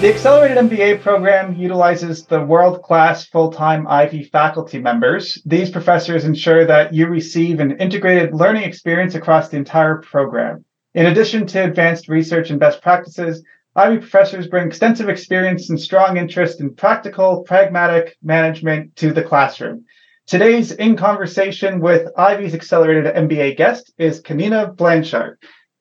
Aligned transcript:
The 0.00 0.14
Accelerated 0.14 0.58
MBA 0.58 1.00
program 1.00 1.56
utilizes 1.56 2.24
the 2.24 2.40
world 2.40 2.84
class 2.84 3.26
full 3.26 3.50
time 3.50 3.84
Ivey 3.88 4.22
faculty 4.22 4.78
members. 4.78 5.42
These 5.44 5.70
professors 5.70 6.24
ensure 6.24 6.64
that 6.66 6.94
you 6.94 7.08
receive 7.08 7.58
an 7.58 7.76
integrated 7.78 8.32
learning 8.32 8.62
experience 8.62 9.16
across 9.16 9.48
the 9.48 9.56
entire 9.56 9.96
program. 9.96 10.64
In 10.94 11.06
addition 11.06 11.48
to 11.48 11.64
advanced 11.64 12.08
research 12.08 12.50
and 12.50 12.60
best 12.60 12.80
practices, 12.80 13.42
Ivey 13.74 13.98
professors 13.98 14.46
bring 14.46 14.68
extensive 14.68 15.08
experience 15.08 15.68
and 15.68 15.80
strong 15.80 16.16
interest 16.16 16.60
in 16.60 16.76
practical, 16.76 17.42
pragmatic 17.42 18.16
management 18.22 18.94
to 18.96 19.12
the 19.12 19.24
classroom. 19.24 19.84
Today's 20.28 20.70
in 20.70 20.94
conversation 20.94 21.80
with 21.80 22.08
Ivey's 22.16 22.54
Accelerated 22.54 23.12
MBA 23.12 23.56
guest 23.56 23.92
is 23.98 24.22
Kanina 24.22 24.76
Blanchard. 24.76 25.38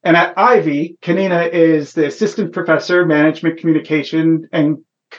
And 0.07 0.15
at 0.15 0.37
Ivey, 0.37 0.97
Kanina 1.01 1.51
is 1.51 1.91
the 1.91 2.07
assistant 2.07 2.53
professor, 2.53 3.05
management 3.05 3.59
communication 3.59 4.47
and, 4.53 4.77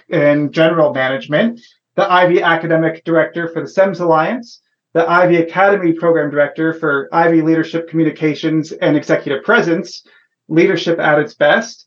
and 0.09 0.51
general 0.51 0.95
management, 0.95 1.60
the 1.96 2.10
Ivey 2.10 2.41
academic 2.41 3.05
director 3.05 3.48
for 3.48 3.60
the 3.60 3.69
CEMS 3.69 4.01
Alliance, 4.01 4.62
the 4.95 5.06
Ivey 5.06 5.37
Academy 5.37 5.93
program 5.93 6.30
director 6.30 6.73
for 6.73 7.06
Ivey 7.12 7.43
Leadership 7.43 7.91
Communications 7.91 8.73
and 8.73 8.96
Executive 8.96 9.45
Presence, 9.45 10.06
Leadership 10.48 10.98
at 10.98 11.18
its 11.18 11.34
Best. 11.34 11.87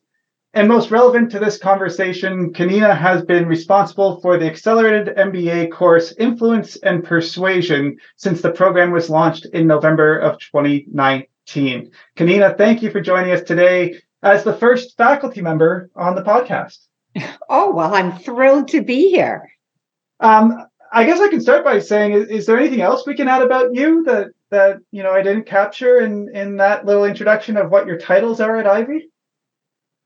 And 0.53 0.67
most 0.67 0.91
relevant 0.91 1.31
to 1.31 1.39
this 1.39 1.57
conversation, 1.57 2.53
Kanina 2.53 2.95
has 2.95 3.23
been 3.23 3.47
responsible 3.47 4.21
for 4.21 4.37
the 4.37 4.45
accelerated 4.45 5.17
MBA 5.17 5.71
course 5.71 6.13
Influence 6.19 6.75
and 6.75 7.03
Persuasion 7.03 7.97
since 8.17 8.43
the 8.43 8.51
program 8.51 8.91
was 8.91 9.09
launched 9.09 9.47
in 9.53 9.65
November 9.65 10.19
of 10.19 10.37
2019 10.37 11.25
team. 11.45 11.91
Kanina, 12.15 12.57
thank 12.57 12.81
you 12.81 12.91
for 12.91 13.01
joining 13.01 13.31
us 13.31 13.41
today 13.41 13.99
as 14.23 14.43
the 14.43 14.53
first 14.53 14.97
faculty 14.97 15.41
member 15.41 15.89
on 15.95 16.15
the 16.15 16.23
podcast. 16.23 16.77
Oh, 17.49 17.73
well, 17.73 17.93
I'm 17.93 18.17
thrilled 18.19 18.69
to 18.69 18.81
be 18.81 19.09
here. 19.09 19.49
Um, 20.21 20.65
I 20.93 21.03
guess 21.03 21.19
I 21.19 21.27
can 21.27 21.41
start 21.41 21.65
by 21.65 21.79
saying, 21.79 22.13
is, 22.13 22.27
is, 22.29 22.45
there 22.45 22.57
anything 22.57 22.81
else 22.81 23.05
we 23.05 23.15
can 23.15 23.27
add 23.27 23.41
about 23.41 23.73
you 23.75 24.03
that 24.03 24.27
that 24.49 24.79
you 24.91 25.03
know 25.03 25.11
I 25.11 25.21
didn't 25.21 25.45
capture 25.45 25.99
in 25.99 26.33
in 26.33 26.57
that 26.57 26.85
little 26.85 27.05
introduction 27.05 27.57
of 27.57 27.69
what 27.69 27.87
your 27.87 27.97
titles 27.97 28.39
are 28.39 28.57
at 28.57 28.67
Ivey? 28.67 29.10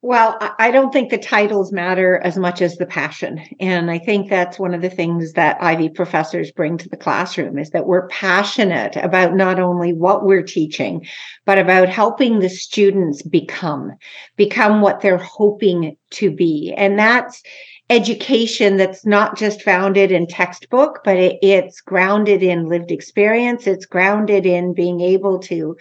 Well, 0.07 0.37
I 0.59 0.69
don't 0.69 0.93
think 0.93 1.09
the 1.09 1.17
titles 1.17 1.71
matter 1.71 2.21
as 2.23 2.37
much 2.37 2.61
as 2.61 2.75
the 2.75 2.85
passion. 2.85 3.41
And 3.59 3.89
I 3.89 3.97
think 3.97 4.29
that's 4.29 4.59
one 4.59 4.75
of 4.75 4.83
the 4.83 4.89
things 4.91 5.33
that 5.33 5.57
Ivey 5.59 5.89
professors 5.89 6.51
bring 6.51 6.77
to 6.77 6.87
the 6.87 6.95
classroom 6.95 7.57
is 7.57 7.71
that 7.71 7.87
we're 7.87 8.07
passionate 8.09 8.97
about 8.97 9.33
not 9.33 9.59
only 9.59 9.93
what 9.93 10.23
we're 10.23 10.43
teaching, 10.43 11.07
but 11.45 11.57
about 11.57 11.89
helping 11.89 12.37
the 12.37 12.49
students 12.49 13.23
become, 13.23 13.93
become 14.35 14.81
what 14.81 15.01
they're 15.01 15.17
hoping 15.17 15.97
to 16.11 16.29
be. 16.29 16.71
And 16.77 16.99
that's 16.99 17.41
education 17.89 18.77
that's 18.77 19.07
not 19.07 19.35
just 19.35 19.63
founded 19.63 20.11
in 20.11 20.27
textbook, 20.27 21.01
but 21.03 21.17
it, 21.17 21.39
it's 21.41 21.81
grounded 21.81 22.43
in 22.43 22.67
lived 22.67 22.91
experience. 22.91 23.65
It's 23.65 23.87
grounded 23.87 24.45
in 24.45 24.75
being 24.75 25.01
able 25.01 25.39
to 25.39 25.75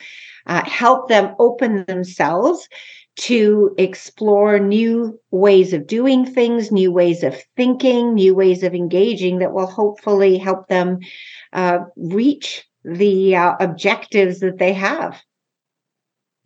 uh, 0.47 0.65
help 0.65 1.11
them 1.11 1.35
open 1.39 1.85
themselves 1.87 2.69
to 3.17 3.75
explore 3.79 4.59
new 4.59 5.19
ways 5.31 5.73
of 5.73 5.87
doing 5.87 6.27
things, 6.27 6.73
new 6.73 6.93
ways 6.93 7.23
of 7.23 7.37
thinking, 7.57 8.15
new 8.15 8.35
ways 8.35 8.63
of 8.63 8.75
engaging 8.75 9.39
that 9.39 9.53
will 9.53 9.67
hopefully 9.67 10.37
help 10.37 10.67
them 10.69 10.99
uh, 11.53 11.79
reach 11.97 12.65
the 12.85 13.37
uh, 13.37 13.55
objectives 13.61 14.41
that 14.41 14.59
they 14.59 14.73
have. 14.73 15.21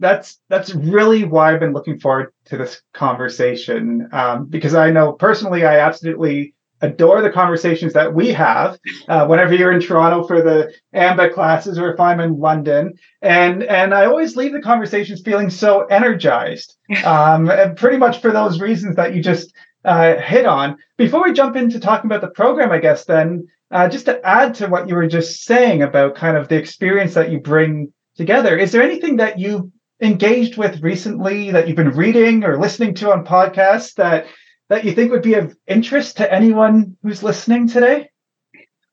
That's 0.00 0.38
that's 0.48 0.74
really 0.74 1.24
why 1.24 1.52
I've 1.52 1.60
been 1.60 1.72
looking 1.72 1.98
forward 1.98 2.32
to 2.46 2.56
this 2.56 2.80
conversation 2.94 4.08
um, 4.12 4.46
because 4.46 4.74
I 4.74 4.90
know 4.90 5.12
personally 5.12 5.64
I 5.64 5.80
absolutely 5.80 6.54
adore 6.80 7.22
the 7.22 7.30
conversations 7.30 7.92
that 7.92 8.14
we 8.14 8.28
have 8.28 8.78
uh, 9.08 9.26
whenever 9.26 9.54
you're 9.54 9.72
in 9.72 9.80
Toronto 9.80 10.26
for 10.26 10.42
the 10.42 10.72
AMBA 10.94 11.34
classes 11.34 11.78
or 11.78 11.92
if 11.92 12.00
I'm 12.00 12.20
in 12.20 12.38
London. 12.38 12.94
And 13.22 13.62
and 13.62 13.94
I 13.94 14.06
always 14.06 14.36
leave 14.36 14.52
the 14.52 14.62
conversations 14.62 15.22
feeling 15.22 15.50
so 15.50 15.84
energized, 15.86 16.76
um, 17.04 17.50
pretty 17.76 17.96
much 17.96 18.20
for 18.20 18.30
those 18.30 18.60
reasons 18.60 18.96
that 18.96 19.14
you 19.14 19.22
just 19.22 19.52
uh, 19.84 20.16
hit 20.16 20.46
on. 20.46 20.76
Before 20.96 21.24
we 21.24 21.32
jump 21.32 21.56
into 21.56 21.80
talking 21.80 22.10
about 22.10 22.20
the 22.20 22.28
program, 22.28 22.70
I 22.70 22.78
guess 22.78 23.04
then 23.04 23.46
uh, 23.70 23.88
just 23.88 24.06
to 24.06 24.24
add 24.26 24.54
to 24.56 24.66
what 24.68 24.88
you 24.88 24.94
were 24.94 25.08
just 25.08 25.44
saying 25.44 25.82
about 25.82 26.14
kind 26.14 26.36
of 26.36 26.48
the 26.48 26.56
experience 26.56 27.14
that 27.14 27.30
you 27.30 27.40
bring 27.40 27.92
together, 28.16 28.56
is 28.56 28.72
there 28.72 28.82
anything 28.82 29.16
that 29.16 29.38
you 29.38 29.72
engaged 30.00 30.56
with 30.56 30.82
recently 30.82 31.50
that 31.50 31.66
you've 31.66 31.76
been 31.76 31.90
reading 31.90 32.44
or 32.44 32.58
listening 32.58 32.94
to 32.94 33.12
on 33.12 33.24
podcasts 33.24 33.94
that 33.94 34.26
that 34.68 34.84
you 34.84 34.92
think 34.92 35.10
would 35.10 35.22
be 35.22 35.34
of 35.34 35.56
interest 35.66 36.18
to 36.18 36.32
anyone 36.32 36.96
who's 37.02 37.22
listening 37.22 37.68
today? 37.68 38.10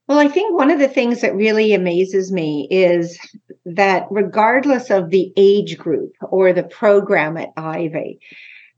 Well, 0.07 0.19
I 0.19 0.27
think 0.27 0.57
one 0.57 0.69
of 0.69 0.79
the 0.79 0.87
things 0.87 1.21
that 1.21 1.35
really 1.35 1.73
amazes 1.73 2.31
me 2.31 2.67
is 2.69 3.19
that 3.65 4.05
regardless 4.11 4.91
of 4.91 5.09
the 5.09 5.33
age 5.35 5.77
group 5.77 6.13
or 6.21 6.53
the 6.53 6.63
program 6.63 7.37
at 7.37 7.49
Ivey, 7.57 8.19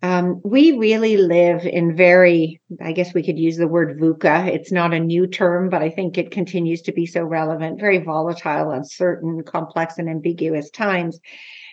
um, 0.04 0.42
we 0.46 0.78
really 0.78 1.18
live 1.18 1.66
in 1.66 1.96
very, 1.96 2.62
I 2.82 2.92
guess 2.92 3.14
we 3.14 3.24
could 3.24 3.40
use 3.40 3.58
the 3.58 3.68
word 3.68 4.00
VUCA. 4.00 4.48
It's 4.48 4.72
not 4.72 4.94
a 4.94 5.00
new 5.00 5.28
term, 5.28 5.70
but 5.70 5.82
I 5.82 5.90
think 5.90 6.18
it 6.18 6.32
continues 6.32 6.84
to 6.84 6.92
be 6.92 7.06
so 7.06 7.24
relevant, 7.24 7.80
very 7.80 7.98
volatile, 7.98 8.72
uncertain, 8.72 9.44
complex, 9.44 9.98
and 9.98 10.08
ambiguous 10.08 10.70
times 10.70 11.20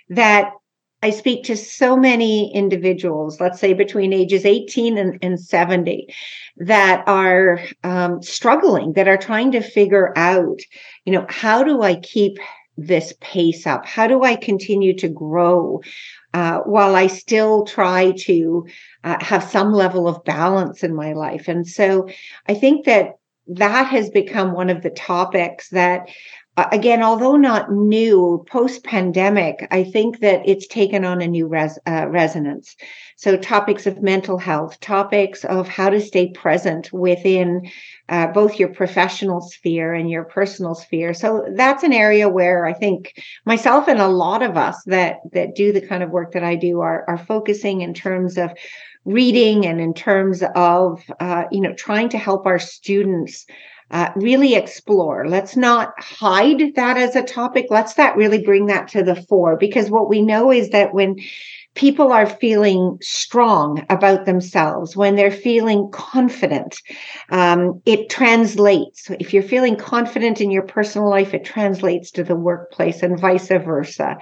that 0.08 0.52
I 1.04 1.10
speak 1.10 1.44
to 1.44 1.56
so 1.56 1.98
many 1.98 2.50
individuals, 2.54 3.38
let's 3.38 3.60
say 3.60 3.74
between 3.74 4.14
ages 4.14 4.46
18 4.46 4.96
and, 4.96 5.18
and 5.20 5.38
70, 5.38 6.08
that 6.56 7.04
are 7.06 7.60
um, 7.82 8.22
struggling, 8.22 8.94
that 8.94 9.06
are 9.06 9.18
trying 9.18 9.52
to 9.52 9.60
figure 9.60 10.14
out, 10.16 10.60
you 11.04 11.12
know, 11.12 11.26
how 11.28 11.62
do 11.62 11.82
I 11.82 11.96
keep 11.96 12.38
this 12.78 13.12
pace 13.20 13.66
up? 13.66 13.84
How 13.84 14.06
do 14.06 14.22
I 14.24 14.34
continue 14.34 14.96
to 14.96 15.08
grow 15.10 15.82
uh, 16.32 16.60
while 16.60 16.96
I 16.96 17.08
still 17.08 17.66
try 17.66 18.12
to 18.20 18.66
uh, 19.04 19.22
have 19.22 19.44
some 19.44 19.74
level 19.74 20.08
of 20.08 20.24
balance 20.24 20.82
in 20.82 20.94
my 20.94 21.12
life? 21.12 21.48
And 21.48 21.68
so 21.68 22.08
I 22.48 22.54
think 22.54 22.86
that 22.86 23.18
that 23.46 23.88
has 23.88 24.08
become 24.08 24.52
one 24.52 24.70
of 24.70 24.82
the 24.82 24.88
topics 24.88 25.68
that 25.68 26.08
again, 26.56 27.02
although 27.02 27.36
not 27.36 27.72
new, 27.72 28.44
post 28.48 28.84
pandemic, 28.84 29.66
I 29.70 29.84
think 29.84 30.20
that 30.20 30.42
it's 30.46 30.66
taken 30.66 31.04
on 31.04 31.20
a 31.20 31.26
new 31.26 31.46
res- 31.46 31.78
uh, 31.86 32.06
resonance. 32.08 32.76
So, 33.16 33.36
topics 33.36 33.86
of 33.86 34.02
mental 34.02 34.38
health, 34.38 34.78
topics 34.80 35.44
of 35.44 35.68
how 35.68 35.90
to 35.90 36.00
stay 36.00 36.30
present 36.30 36.92
within 36.92 37.70
uh, 38.08 38.28
both 38.28 38.58
your 38.58 38.68
professional 38.68 39.40
sphere 39.40 39.94
and 39.94 40.10
your 40.10 40.24
personal 40.24 40.74
sphere. 40.74 41.14
So, 41.14 41.44
that's 41.54 41.82
an 41.82 41.92
area 41.92 42.28
where 42.28 42.66
I 42.66 42.72
think 42.72 43.14
myself 43.44 43.88
and 43.88 44.00
a 44.00 44.08
lot 44.08 44.42
of 44.42 44.56
us 44.56 44.82
that 44.86 45.18
that 45.32 45.54
do 45.54 45.72
the 45.72 45.86
kind 45.86 46.02
of 46.02 46.10
work 46.10 46.32
that 46.32 46.44
I 46.44 46.54
do 46.54 46.80
are 46.80 47.04
are 47.08 47.18
focusing 47.18 47.80
in 47.80 47.94
terms 47.94 48.38
of 48.38 48.52
reading 49.04 49.66
and 49.66 49.80
in 49.80 49.92
terms 49.92 50.42
of 50.54 51.02
uh, 51.20 51.44
you 51.50 51.60
know 51.60 51.74
trying 51.74 52.08
to 52.10 52.18
help 52.18 52.46
our 52.46 52.58
students 52.58 53.46
uh, 53.94 54.10
really 54.16 54.56
explore. 54.56 55.24
Let's 55.28 55.56
not 55.56 55.92
hide 55.98 56.74
that 56.74 56.96
as 56.96 57.14
a 57.14 57.22
topic. 57.22 57.66
Let's 57.70 57.94
that 57.94 58.16
really 58.16 58.42
bring 58.42 58.66
that 58.66 58.88
to 58.88 59.04
the 59.04 59.14
fore 59.14 59.56
because 59.56 59.88
what 59.88 60.08
we 60.08 60.20
know 60.20 60.50
is 60.50 60.70
that 60.70 60.92
when 60.92 61.16
people 61.76 62.10
are 62.10 62.26
feeling 62.26 62.98
strong 63.00 63.86
about 63.88 64.26
themselves, 64.26 64.96
when 64.96 65.14
they're 65.14 65.30
feeling 65.30 65.90
confident, 65.92 66.76
um, 67.30 67.80
it 67.86 68.10
translates. 68.10 69.10
If 69.20 69.32
you're 69.32 69.44
feeling 69.44 69.76
confident 69.76 70.40
in 70.40 70.50
your 70.50 70.62
personal 70.62 71.08
life, 71.08 71.32
it 71.32 71.44
translates 71.44 72.10
to 72.12 72.24
the 72.24 72.36
workplace 72.36 73.00
and 73.00 73.18
vice 73.18 73.46
versa. 73.46 74.16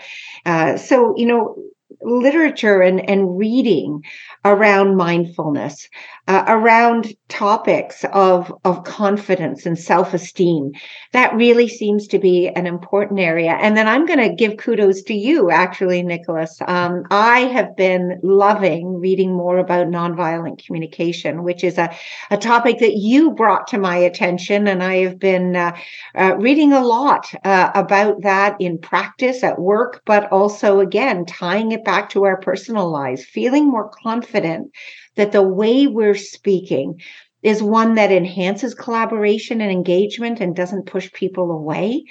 Uh, 0.44 0.76
so, 0.76 1.14
you 1.16 1.24
know, 1.24 1.56
literature 2.00 2.80
and, 2.80 3.08
and 3.08 3.38
reading 3.38 4.02
around 4.44 4.96
mindfulness, 4.96 5.88
uh, 6.28 6.44
around 6.46 7.14
topics 7.28 8.04
of, 8.12 8.52
of 8.64 8.84
confidence 8.84 9.66
and 9.66 9.78
self 9.78 10.14
esteem. 10.14 10.72
That 11.12 11.34
really 11.34 11.68
seems 11.68 12.06
to 12.08 12.18
be 12.18 12.48
an 12.48 12.66
important 12.66 13.20
area. 13.20 13.52
And 13.52 13.76
then 13.76 13.88
I'm 13.88 14.06
going 14.06 14.18
to 14.18 14.34
give 14.34 14.56
kudos 14.56 15.02
to 15.04 15.14
you, 15.14 15.50
actually, 15.50 16.02
Nicholas. 16.02 16.58
Um, 16.66 17.04
I 17.10 17.40
have 17.40 17.76
been 17.76 18.20
loving 18.22 19.00
reading 19.00 19.32
more 19.34 19.58
about 19.58 19.88
nonviolent 19.88 20.64
communication, 20.64 21.42
which 21.42 21.64
is 21.64 21.78
a, 21.78 21.94
a 22.30 22.36
topic 22.36 22.78
that 22.78 22.96
you 22.96 23.32
brought 23.32 23.66
to 23.68 23.78
my 23.78 23.96
attention. 23.96 24.68
And 24.68 24.82
I 24.82 24.96
have 24.96 25.18
been 25.18 25.56
uh, 25.56 25.76
uh, 26.14 26.36
reading 26.38 26.72
a 26.72 26.84
lot 26.84 27.32
uh, 27.44 27.70
about 27.74 28.22
that 28.22 28.56
in 28.60 28.78
practice 28.78 29.42
at 29.42 29.58
work, 29.58 30.02
but 30.04 30.30
also, 30.30 30.80
again, 30.80 31.24
tying 31.26 31.72
it 31.72 31.81
back 31.84 32.10
to 32.10 32.24
our 32.24 32.40
personal 32.40 32.90
lives, 32.90 33.24
feeling 33.24 33.68
more 33.68 33.90
confident 34.02 34.70
that 35.16 35.32
the 35.32 35.42
way 35.42 35.86
we're 35.86 36.14
speaking 36.14 37.00
is 37.42 37.62
one 37.62 37.96
that 37.96 38.12
enhances 38.12 38.74
collaboration 38.74 39.60
and 39.60 39.70
engagement 39.70 40.40
and 40.40 40.54
doesn't 40.54 40.86
push 40.86 41.12
people 41.12 41.50
away. 41.50 42.04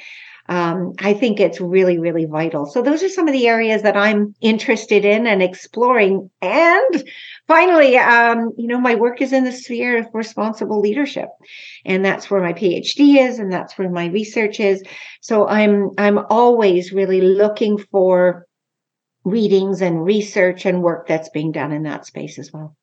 um, 0.50 0.94
I 1.00 1.14
think 1.14 1.40
it's 1.40 1.62
really, 1.62 1.98
really 1.98 2.26
vital. 2.26 2.66
So 2.66 2.82
those 2.82 3.04
are 3.04 3.10
some 3.10 3.28
of 3.28 3.34
the 3.34 3.48
areas 3.48 3.84
that 3.84 3.96
I'm 3.96 4.36
interested 4.42 5.06
in 5.06 5.28
and 5.28 5.42
exploring. 5.42 6.30
And 6.42 7.04
finally, 7.48 7.98
um, 7.98 8.52
you 8.58 8.68
know, 8.68 8.80
my 8.80 8.96
work 8.96 9.22
is 9.22 9.32
in 9.32 9.46
the 9.46 9.52
sphere 9.52 10.00
of 10.00 10.08
responsible 10.14 10.82
leadership, 10.82 11.30
and 11.86 12.04
that's 12.04 12.30
where 12.30 12.42
my 12.42 12.54
PhD 12.54 13.18
is, 13.26 13.40
and 13.40 13.52
that's 13.52 13.78
where 13.78 13.90
my 13.90 14.08
research 14.08 14.60
is. 14.60 14.84
So 15.22 15.48
I'm 15.48 15.92
I'm 15.98 16.18
always 16.18 16.92
really 16.92 17.22
looking 17.22 17.78
for 17.78 18.46
readings 19.24 19.82
and 19.82 20.04
research 20.04 20.66
and 20.66 20.82
work 20.82 21.08
that's 21.08 21.30
being 21.30 21.52
done 21.52 21.72
in 21.72 21.84
that 21.84 22.06
space 22.06 22.40
as 22.40 22.52
well 22.52 22.76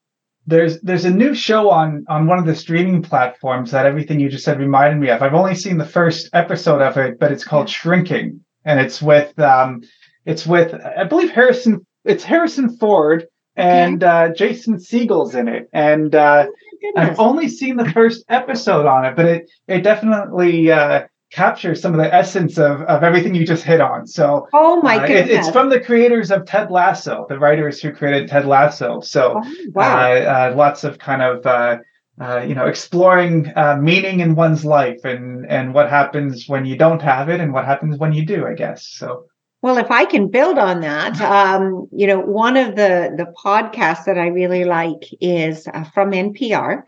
there's 0.49 0.81
there's 0.81 1.05
a 1.05 1.11
new 1.11 1.35
show 1.35 1.69
on 1.71 2.07
on 2.09 2.27
one 2.27 2.39
of 2.39 2.47
the 2.47 2.55
streaming 2.55 3.03
platforms 3.03 3.71
that 3.71 3.85
everything 3.85 4.19
you 4.19 4.31
just 4.31 4.45
said 4.45 4.59
reminded 4.59 4.99
me 4.99 5.11
of. 5.11 5.23
I've 5.23 5.35
only 5.35 5.55
seen 5.55 5.77
the 5.77 5.85
first 5.85 6.31
episode 6.33 6.81
of 6.81 6.97
it, 6.97 7.21
but 7.21 7.31
it's 7.31 7.45
called 7.45 7.69
Shrinking, 7.69 8.41
and 8.65 8.81
it's 8.81 9.03
with 9.03 9.39
um, 9.39 9.83
it's 10.25 10.47
with 10.47 10.75
I 10.75 11.05
believe 11.05 11.31
Harrison. 11.31 11.87
It's 12.05 12.25
Harrison 12.25 12.79
Ford 12.79 13.27
and 13.57 14.03
okay. 14.03 14.31
uh, 14.31 14.35
Jason 14.35 14.81
Segel's 14.81 15.35
in 15.35 15.49
it, 15.49 15.69
and 15.75 16.15
uh, 16.15 16.47
oh, 16.49 16.93
I've 16.97 17.21
only 17.21 17.49
seen 17.49 17.77
the 17.77 17.91
first 17.91 18.25
episode 18.31 18.87
on 18.87 19.05
it, 19.05 19.17
but 19.17 19.27
it 19.27 19.51
it 19.67 19.83
definitely 19.83 20.73
uh, 20.73 21.09
captures 21.31 21.81
some 21.81 21.93
of 21.93 22.01
the 22.01 22.13
essence 22.13 22.59
of, 22.59 22.81
of 22.83 23.03
everything 23.03 23.35
you 23.35 23.47
just 23.47 23.63
hit 23.63 23.81
on. 23.81 24.07
So, 24.07 24.49
oh 24.53 24.81
my 24.81 24.99
goodness, 25.07 25.31
uh, 25.31 25.33
it, 25.33 25.39
it's 25.39 25.51
from 25.51 25.69
the 25.69 25.81
creators 25.81 26.31
of 26.31 26.47
Ted 26.47 26.71
Lasso, 26.71 27.27
the 27.29 27.39
writers 27.39 27.81
who 27.81 27.93
created 27.93 28.29
Ted 28.29 28.47
Lasso. 28.47 29.01
So, 29.01 29.41
oh, 29.45 29.55
wow. 29.75 30.11
uh, 30.11 30.15
uh, 30.15 30.57
lots 30.57 30.85
of 30.85 30.99
kind 30.99 31.23
of 31.23 31.47
uh, 31.47 31.79
uh, 32.21 32.45
you 32.47 32.55
know 32.55 32.67
exploring 32.67 33.53
uh, 33.57 33.77
meaning 33.81 34.21
in 34.21 34.35
one's 34.35 34.65
life 34.65 35.05
and 35.05 35.47
and 35.47 35.75
what 35.75 35.91
happens 35.91 36.49
when 36.49 36.65
you 36.65 36.77
don't 36.77 37.03
have 37.03 37.29
it 37.29 37.41
and 37.41 37.53
what 37.53 37.65
happens 37.65 37.99
when 37.99 38.13
you 38.13 38.25
do. 38.25 38.47
I 38.47 38.55
guess 38.55 38.87
so. 38.87 39.25
Well, 39.61 39.79
if 39.79 39.91
I 39.91 40.05
can 40.05 40.29
build 40.29 40.57
on 40.57 40.81
that, 40.83 41.21
um, 41.21 41.89
you 41.91 42.07
know, 42.07 42.21
one 42.21 42.57
of 42.57 42.77
the 42.77 43.13
the 43.17 43.33
podcasts 43.45 44.05
that 44.07 44.17
I 44.17 44.29
really 44.29 44.65
like 44.65 45.03
is 45.21 45.65
from 45.93 46.13
NPR, 46.13 46.85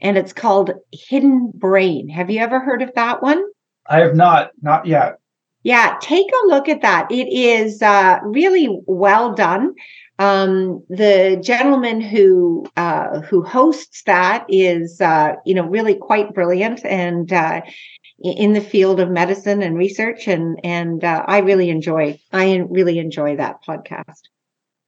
and 0.00 0.16
it's 0.16 0.32
called 0.32 0.70
Hidden 0.92 1.52
Brain. 1.54 2.08
Have 2.08 2.30
you 2.30 2.40
ever 2.40 2.58
heard 2.58 2.80
of 2.80 2.94
that 2.94 3.22
one? 3.22 3.42
I 3.86 4.00
have 4.00 4.14
not, 4.14 4.50
not 4.60 4.86
yet. 4.86 5.18
Yeah, 5.64 5.96
take 6.00 6.26
a 6.26 6.46
look 6.48 6.68
at 6.68 6.82
that. 6.82 7.10
It 7.10 7.28
is 7.32 7.82
uh, 7.82 8.18
really 8.24 8.80
well 8.86 9.34
done. 9.34 9.74
Um, 10.18 10.84
the 10.88 11.40
gentleman 11.42 12.00
who 12.00 12.66
uh, 12.76 13.20
who 13.20 13.42
hosts 13.42 14.02
that 14.04 14.44
is, 14.48 15.00
uh, 15.00 15.34
you 15.46 15.54
know, 15.54 15.66
really 15.66 15.94
quite 15.94 16.34
brilliant 16.34 16.84
and 16.84 17.32
uh, 17.32 17.62
in 18.22 18.52
the 18.52 18.60
field 18.60 19.00
of 19.00 19.10
medicine 19.10 19.62
and 19.62 19.76
research, 19.76 20.28
and 20.28 20.60
and 20.64 21.02
uh, 21.02 21.24
I 21.26 21.38
really 21.38 21.70
enjoy 21.70 22.20
I 22.32 22.56
really 22.68 22.98
enjoy 22.98 23.36
that 23.36 23.64
podcast. 23.66 24.20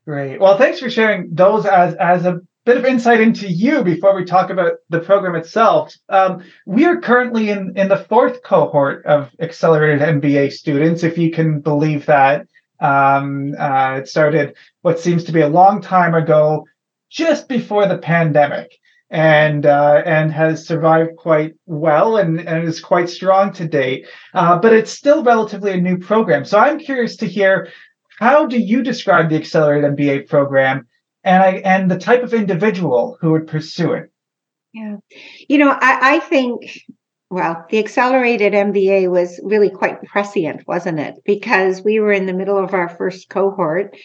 Great. 0.05 0.40
Well, 0.40 0.58
thanks 0.58 0.81
for 0.81 0.90
sharing 0.90 1.35
those 1.35 1.67
as 1.67 1.94
as 1.94 2.26
a 2.26 2.40
bit 2.64 2.78
of 2.78 2.84
insight 2.84 3.20
into 3.20 3.46
you 3.46 3.84
before 3.84 4.14
we 4.14 4.25
talk 4.25 4.50
about 4.50 4.75
the 4.88 5.00
program 5.00 5.34
itself. 5.34 5.94
Um, 6.08 6.43
we 6.66 6.87
are 6.87 7.00
currently 7.00 7.50
in, 7.50 7.76
in 7.76 7.88
the 7.88 8.05
fourth 8.08 8.43
cohort 8.43 9.05
of 9.05 9.31
accelerated 9.40 10.00
MBA 10.00 10.52
students, 10.52 11.02
if 11.02 11.19
you 11.19 11.31
can 11.31 11.61
believe 11.61 12.06
that. 12.06 12.46
Um, 12.81 13.55
uh, 13.58 13.99
it 13.99 14.08
started 14.08 14.56
what 14.82 14.99
seems 14.99 15.25
to 15.25 15.32
be 15.32 15.43
a 15.43 15.49
long 15.49 15.81
time 15.81 16.14
ago, 16.14 16.66
just 17.11 17.49
before 17.49 17.87
the 17.87 17.99
pandemic, 17.99 18.78
and 19.11 19.64
uh, 19.66 20.02
and 20.05 20.32
has 20.32 20.66
survived 20.66 21.16
quite 21.16 21.55
well 21.66 22.16
and, 22.16 22.40
and 22.40 22.66
is 22.66 22.81
quite 22.81 23.08
strong 23.08 23.52
to 23.52 23.69
date. 23.69 24.06
Uh, 24.32 24.58
but 24.58 24.72
it's 24.72 24.90
still 24.90 25.22
relatively 25.22 25.72
a 25.72 25.81
new 25.81 25.99
program. 25.99 26.44
So 26.44 26.58
I'm 26.58 26.78
curious 26.78 27.16
to 27.16 27.26
hear 27.26 27.69
how 28.19 28.46
do 28.46 28.58
you 28.58 28.82
describe 28.82 29.28
the 29.28 29.37
accelerated 29.37 29.96
MBA 29.96 30.28
program 30.28 30.87
and 31.25 31.43
I 31.43 31.50
and 31.65 31.91
the 31.91 31.99
type 31.99 32.23
of 32.23 32.35
individual 32.35 33.19
who 33.21 33.32
would 33.32 33.47
pursue 33.47 33.93
it. 33.93 34.11
Yeah, 34.73 34.97
you 35.49 35.59
know, 35.59 35.71
I, 35.71 36.17
I 36.17 36.19
think 36.21 36.85
well, 37.31 37.67
the 37.69 37.79
accelerated 37.79 38.53
MBA 38.53 39.11
was 39.11 39.41
really 39.43 39.71
quite 39.71 40.03
prescient, 40.05 40.67
wasn't 40.69 41.00
it? 41.00 41.17
Because 41.25 41.82
we 41.82 41.99
were 41.99 42.12
in 42.12 42.26
the 42.26 42.32
middle 42.32 42.59
of 42.59 42.75
our 42.75 42.88
first 42.88 43.29
cohort 43.29 43.97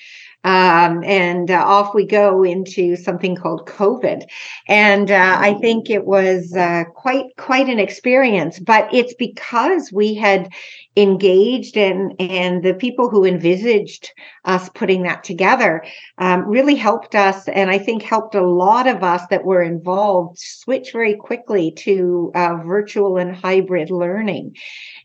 um, 0.43 1.03
and 1.03 1.51
uh, 1.51 1.63
off 1.63 1.93
we 1.93 2.05
go 2.05 2.43
into 2.43 2.95
something 2.95 3.35
called 3.35 3.67
COVID. 3.67 4.23
And 4.67 5.11
uh, 5.11 5.37
I 5.39 5.55
think 5.55 5.89
it 5.89 6.05
was 6.05 6.55
uh, 6.55 6.85
quite 6.95 7.25
quite 7.37 7.67
an 7.67 7.79
experience. 7.79 8.57
But 8.57 8.93
it's 8.93 9.13
because 9.13 9.91
we 9.91 10.15
had 10.15 10.51
engaged 10.95 11.77
and 11.77 12.13
and 12.19 12.63
the 12.63 12.73
people 12.73 13.09
who 13.09 13.23
envisaged 13.23 14.11
us 14.45 14.69
putting 14.69 15.03
that 15.03 15.23
together 15.23 15.83
um, 16.17 16.45
really 16.47 16.75
helped 16.75 17.15
us, 17.15 17.47
and 17.47 17.69
I 17.69 17.77
think 17.77 18.01
helped 18.01 18.35
a 18.35 18.45
lot 18.45 18.87
of 18.87 19.03
us 19.03 19.21
that 19.29 19.45
were 19.45 19.61
involved 19.61 20.37
switch 20.39 20.91
very 20.91 21.15
quickly 21.15 21.71
to 21.77 22.31
uh, 22.35 22.55
virtual 22.65 23.17
and 23.17 23.35
hybrid 23.35 23.91
learning. 23.91 24.55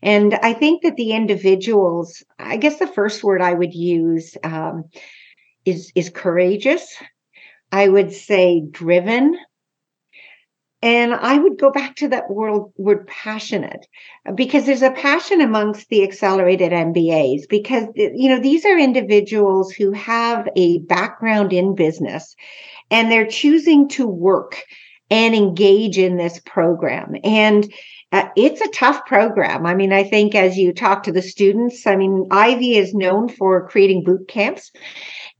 And 0.01 0.33
I 0.35 0.53
think 0.53 0.83
that 0.83 0.95
the 0.95 1.11
individuals, 1.11 2.23
I 2.39 2.57
guess 2.57 2.79
the 2.79 2.87
first 2.87 3.23
word 3.23 3.41
I 3.41 3.53
would 3.53 3.73
use. 3.73 4.35
Um, 4.43 4.85
is 5.65 5.91
is 5.95 6.09
courageous. 6.09 6.95
I 7.71 7.89
would 7.89 8.13
say 8.13 8.63
driven. 8.71 9.37
And 10.85 11.15
I 11.15 11.39
would 11.39 11.57
go 11.57 11.71
back 11.71 11.95
to 11.95 12.09
that 12.09 12.29
word, 12.29 12.71
word 12.77 13.07
passionate 13.07 13.87
because 14.35 14.67
there's 14.67 14.83
a 14.83 14.91
passion 14.91 15.41
amongst 15.41 15.89
the 15.89 16.03
accelerated 16.03 16.71
MBAs 16.71 17.49
because, 17.49 17.85
you 17.95 18.29
know, 18.29 18.39
these 18.39 18.65
are 18.65 18.77
individuals 18.77 19.71
who 19.71 19.93
have 19.93 20.47
a 20.55 20.77
background 20.77 21.53
in 21.53 21.73
business 21.73 22.35
and 22.91 23.11
they're 23.11 23.25
choosing 23.25 23.89
to 23.89 24.05
work 24.05 24.63
and 25.09 25.33
engage 25.33 25.97
in 25.97 26.17
this 26.17 26.39
program. 26.45 27.15
And 27.23 27.73
uh, 28.11 28.27
it's 28.35 28.61
a 28.61 28.69
tough 28.69 29.07
program. 29.07 29.65
I 29.65 29.73
mean, 29.73 29.91
I 29.91 30.03
think 30.03 30.35
as 30.35 30.55
you 30.55 30.71
talk 30.71 31.01
to 31.03 31.11
the 31.11 31.23
students, 31.23 31.87
I 31.87 31.95
mean, 31.95 32.27
Ivey 32.29 32.77
is 32.77 32.93
known 32.93 33.27
for 33.27 33.67
creating 33.67 34.03
boot 34.03 34.27
camps. 34.27 34.71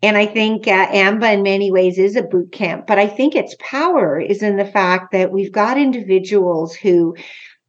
And 0.01 0.17
I 0.17 0.25
think 0.25 0.67
uh, 0.67 0.87
AMBA 0.87 1.33
in 1.33 1.43
many 1.43 1.71
ways 1.71 1.97
is 1.97 2.15
a 2.15 2.23
boot 2.23 2.51
camp, 2.51 2.85
but 2.85 2.99
I 2.99 3.07
think 3.07 3.35
its 3.35 3.55
power 3.59 4.19
is 4.19 4.43
in 4.43 4.57
the 4.57 4.65
fact 4.65 5.11
that 5.13 5.31
we've 5.31 5.51
got 5.51 5.77
individuals 5.77 6.75
who 6.75 7.15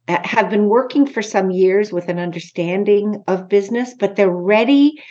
uh, 0.07 0.19
have 0.23 0.49
been 0.49 0.67
working 0.67 1.05
for 1.05 1.21
some 1.21 1.51
years 1.51 1.91
with 1.91 2.09
an 2.09 2.19
understanding 2.19 3.23
of 3.27 3.49
business, 3.49 3.93
but 3.97 4.15
they're 4.15 4.29
ready 4.29 5.01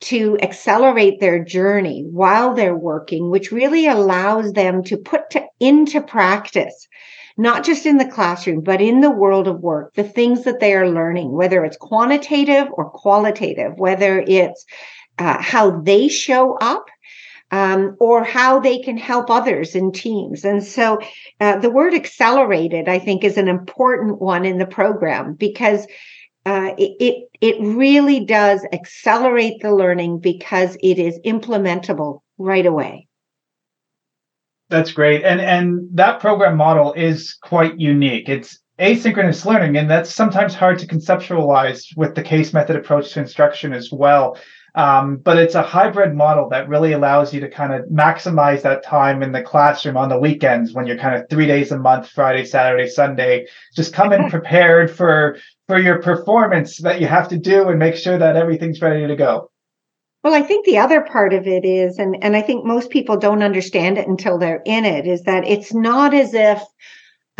to 0.00 0.36
accelerate 0.42 1.20
their 1.20 1.42
journey 1.44 2.04
while 2.10 2.54
they're 2.54 2.76
working, 2.76 3.30
which 3.30 3.52
really 3.52 3.86
allows 3.86 4.52
them 4.52 4.82
to 4.82 4.96
put 4.96 5.30
to, 5.30 5.42
into 5.60 6.00
practice, 6.00 6.88
not 7.36 7.64
just 7.64 7.86
in 7.86 7.98
the 7.98 8.10
classroom, 8.10 8.62
but 8.62 8.80
in 8.80 9.00
the 9.00 9.10
world 9.10 9.46
of 9.46 9.60
work, 9.60 9.94
the 9.94 10.02
things 10.02 10.42
that 10.44 10.58
they 10.58 10.74
are 10.74 10.90
learning, 10.90 11.30
whether 11.30 11.64
it's 11.64 11.76
quantitative 11.76 12.66
or 12.72 12.90
qualitative, 12.90 13.78
whether 13.78 14.24
it's 14.26 14.66
uh, 15.22 15.40
how 15.40 15.70
they 15.82 16.08
show 16.08 16.56
up 16.58 16.86
um, 17.52 17.96
or 18.00 18.24
how 18.24 18.58
they 18.58 18.80
can 18.80 18.96
help 18.96 19.30
others 19.30 19.76
in 19.76 19.92
teams. 19.92 20.44
And 20.44 20.64
so 20.64 20.98
uh, 21.38 21.58
the 21.58 21.70
word 21.70 21.94
accelerated, 21.94 22.88
I 22.88 22.98
think, 22.98 23.22
is 23.22 23.36
an 23.36 23.46
important 23.46 24.20
one 24.20 24.44
in 24.44 24.58
the 24.58 24.66
program 24.66 25.34
because 25.34 25.86
uh, 26.44 26.72
it, 26.76 26.96
it, 26.98 27.28
it 27.40 27.56
really 27.60 28.24
does 28.24 28.66
accelerate 28.72 29.62
the 29.62 29.72
learning 29.72 30.18
because 30.18 30.76
it 30.82 30.98
is 30.98 31.20
implementable 31.24 32.22
right 32.36 32.66
away. 32.66 33.06
That's 34.70 34.90
great. 34.90 35.22
And 35.22 35.40
and 35.40 35.86
that 35.92 36.18
program 36.18 36.56
model 36.56 36.94
is 36.94 37.36
quite 37.42 37.78
unique. 37.78 38.28
It's 38.30 38.58
asynchronous 38.80 39.44
learning, 39.44 39.76
and 39.76 39.88
that's 39.88 40.12
sometimes 40.12 40.54
hard 40.54 40.78
to 40.78 40.86
conceptualize 40.86 41.84
with 41.94 42.14
the 42.14 42.22
case 42.22 42.54
method 42.54 42.76
approach 42.76 43.12
to 43.12 43.20
instruction 43.20 43.74
as 43.74 43.92
well. 43.92 44.38
Um, 44.74 45.16
but 45.16 45.36
it's 45.36 45.54
a 45.54 45.62
hybrid 45.62 46.14
model 46.14 46.48
that 46.48 46.68
really 46.68 46.92
allows 46.92 47.34
you 47.34 47.40
to 47.40 47.50
kind 47.50 47.74
of 47.74 47.86
maximize 47.90 48.62
that 48.62 48.82
time 48.82 49.22
in 49.22 49.32
the 49.32 49.42
classroom 49.42 49.98
on 49.98 50.08
the 50.08 50.18
weekends 50.18 50.72
when 50.72 50.86
you're 50.86 50.96
kind 50.96 51.14
of 51.14 51.28
three 51.28 51.46
days 51.46 51.72
a 51.72 51.78
month, 51.78 52.08
Friday, 52.08 52.44
Saturday, 52.46 52.88
Sunday. 52.88 53.46
Just 53.76 53.92
come 53.92 54.12
in 54.12 54.30
prepared 54.30 54.90
for 54.90 55.36
for 55.68 55.78
your 55.78 56.00
performance 56.00 56.78
that 56.78 57.00
you 57.00 57.06
have 57.06 57.28
to 57.28 57.38
do 57.38 57.68
and 57.68 57.78
make 57.78 57.96
sure 57.96 58.16
that 58.16 58.36
everything's 58.36 58.80
ready 58.80 59.06
to 59.06 59.16
go. 59.16 59.50
Well, 60.24 60.34
I 60.34 60.42
think 60.42 60.64
the 60.64 60.78
other 60.78 61.00
part 61.00 61.32
of 61.32 61.48
it 61.48 61.64
is, 61.64 61.98
and, 61.98 62.22
and 62.22 62.36
I 62.36 62.42
think 62.42 62.64
most 62.64 62.90
people 62.90 63.16
don't 63.16 63.42
understand 63.42 63.98
it 63.98 64.06
until 64.06 64.38
they're 64.38 64.62
in 64.64 64.84
it, 64.84 65.06
is 65.06 65.22
that 65.22 65.46
it's 65.46 65.74
not 65.74 66.14
as 66.14 66.32
if 66.32 66.62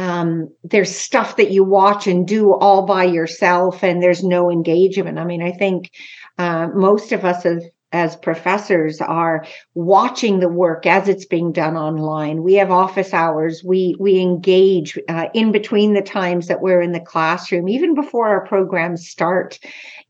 um, 0.02 0.52
there's 0.64 0.94
stuff 0.94 1.36
that 1.36 1.52
you 1.52 1.62
watch 1.62 2.08
and 2.08 2.26
do 2.26 2.52
all 2.54 2.84
by 2.86 3.04
yourself 3.04 3.84
and 3.84 4.02
there's 4.02 4.24
no 4.24 4.50
engagement. 4.50 5.18
I 5.18 5.24
mean, 5.24 5.42
I 5.42 5.52
think 5.52 5.92
uh, 6.38 6.68
most 6.74 7.12
of 7.12 7.24
us 7.24 7.44
have 7.44 7.62
as 7.92 8.16
professors 8.16 9.02
are 9.02 9.44
watching 9.74 10.40
the 10.40 10.48
work 10.48 10.86
as 10.86 11.08
it's 11.08 11.26
being 11.26 11.52
done 11.52 11.76
online. 11.76 12.42
We 12.42 12.54
have 12.54 12.70
office 12.70 13.12
hours. 13.12 13.62
We 13.62 13.94
we 14.00 14.18
engage 14.18 14.98
uh, 15.08 15.26
in 15.34 15.52
between 15.52 15.92
the 15.92 16.02
times 16.02 16.48
that 16.48 16.62
we're 16.62 16.80
in 16.80 16.92
the 16.92 17.00
classroom, 17.00 17.68
even 17.68 17.94
before 17.94 18.28
our 18.28 18.46
programs 18.46 19.08
start. 19.08 19.58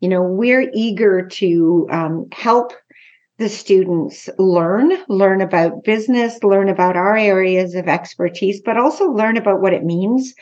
You 0.00 0.08
know, 0.08 0.22
we're 0.22 0.70
eager 0.72 1.26
to 1.26 1.88
um, 1.90 2.26
help 2.32 2.72
the 3.42 3.48
students 3.48 4.30
learn, 4.38 4.92
learn 5.08 5.40
about 5.40 5.82
business, 5.82 6.44
learn 6.44 6.68
about 6.68 6.96
our 6.96 7.16
areas 7.16 7.74
of 7.74 7.88
expertise, 7.88 8.60
but 8.60 8.76
also 8.76 9.10
learn 9.10 9.36
about 9.36 9.60
what 9.60 9.72
it 9.72 9.84
means 9.84 10.32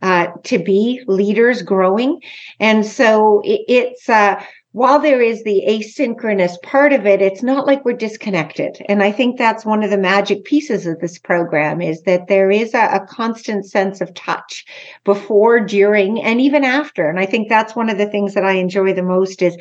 uh, 0.00 0.28
to 0.44 0.58
be 0.58 1.02
leaders 1.06 1.60
growing. 1.60 2.22
And 2.58 2.86
so 2.86 3.42
it, 3.44 3.60
it's, 3.68 4.08
uh, 4.08 4.42
while 4.72 4.98
there 4.98 5.20
is 5.20 5.44
the 5.44 5.64
asynchronous 5.68 6.60
part 6.62 6.94
of 6.94 7.06
it, 7.06 7.20
it's 7.20 7.42
not 7.42 7.66
like 7.66 7.84
we're 7.84 7.92
disconnected. 7.92 8.76
And 8.88 9.02
I 9.02 9.12
think 9.12 9.36
that's 9.36 9.64
one 9.64 9.82
of 9.82 9.90
the 9.90 9.98
magic 9.98 10.44
pieces 10.44 10.86
of 10.86 11.00
this 11.00 11.18
program 11.18 11.82
is 11.82 12.02
that 12.02 12.28
there 12.28 12.50
is 12.50 12.72
a, 12.72 12.86
a, 12.86 13.06
constant 13.06 13.64
sense 13.64 14.00
of 14.00 14.12
touch 14.14 14.66
before, 15.04 15.60
during, 15.60 16.22
and 16.22 16.40
even 16.40 16.64
after. 16.64 17.08
And 17.08 17.18
I 17.18 17.24
think 17.24 17.48
that's 17.48 17.76
one 17.76 17.88
of 17.88 17.98
the 17.98 18.08
things 18.08 18.34
that 18.34 18.44
I 18.44 18.52
enjoy 18.52 18.92
the 18.92 19.02
most 19.02 19.40
is 19.40 19.56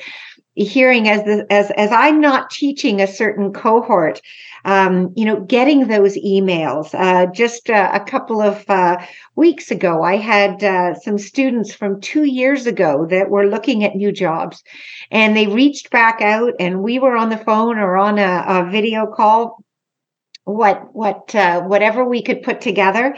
hearing 0.63 1.09
as 1.09 1.23
the, 1.23 1.45
as 1.49 1.69
as 1.71 1.91
I'm 1.91 2.21
not 2.21 2.49
teaching 2.49 3.01
a 3.01 3.07
certain 3.07 3.51
cohort, 3.51 4.21
um, 4.63 5.11
you 5.15 5.25
know, 5.25 5.41
getting 5.41 5.87
those 5.87 6.15
emails. 6.17 6.93
Uh, 6.93 7.25
just 7.31 7.69
uh, 7.69 7.91
a 7.93 7.99
couple 7.99 8.41
of 8.41 8.63
uh, 8.69 8.97
weeks 9.35 9.69
ago, 9.69 10.01
I 10.01 10.15
had 10.15 10.63
uh, 10.63 10.95
some 10.95 11.17
students 11.17 11.73
from 11.73 11.99
two 11.99 12.23
years 12.23 12.65
ago 12.65 13.05
that 13.09 13.29
were 13.29 13.47
looking 13.47 13.83
at 13.83 13.95
new 13.95 14.11
jobs, 14.11 14.63
and 15.11 15.35
they 15.35 15.47
reached 15.47 15.91
back 15.91 16.21
out, 16.21 16.53
and 16.59 16.81
we 16.81 16.99
were 16.99 17.17
on 17.17 17.29
the 17.29 17.37
phone 17.37 17.77
or 17.77 17.97
on 17.97 18.17
a, 18.17 18.45
a 18.47 18.71
video 18.71 19.07
call 19.07 19.63
what 20.45 20.93
what 20.93 21.33
uh, 21.33 21.61
whatever 21.63 22.05
we 22.05 22.21
could 22.21 22.43
put 22.43 22.61
together 22.61 23.15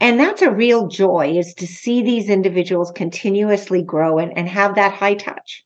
and 0.00 0.18
that's 0.18 0.42
a 0.42 0.50
real 0.50 0.86
joy 0.86 1.36
is 1.36 1.52
to 1.54 1.66
see 1.66 2.02
these 2.02 2.30
individuals 2.30 2.92
continuously 2.92 3.82
grow 3.82 4.18
and, 4.18 4.38
and 4.38 4.48
have 4.48 4.76
that 4.76 4.92
high 4.92 5.14
touch 5.14 5.64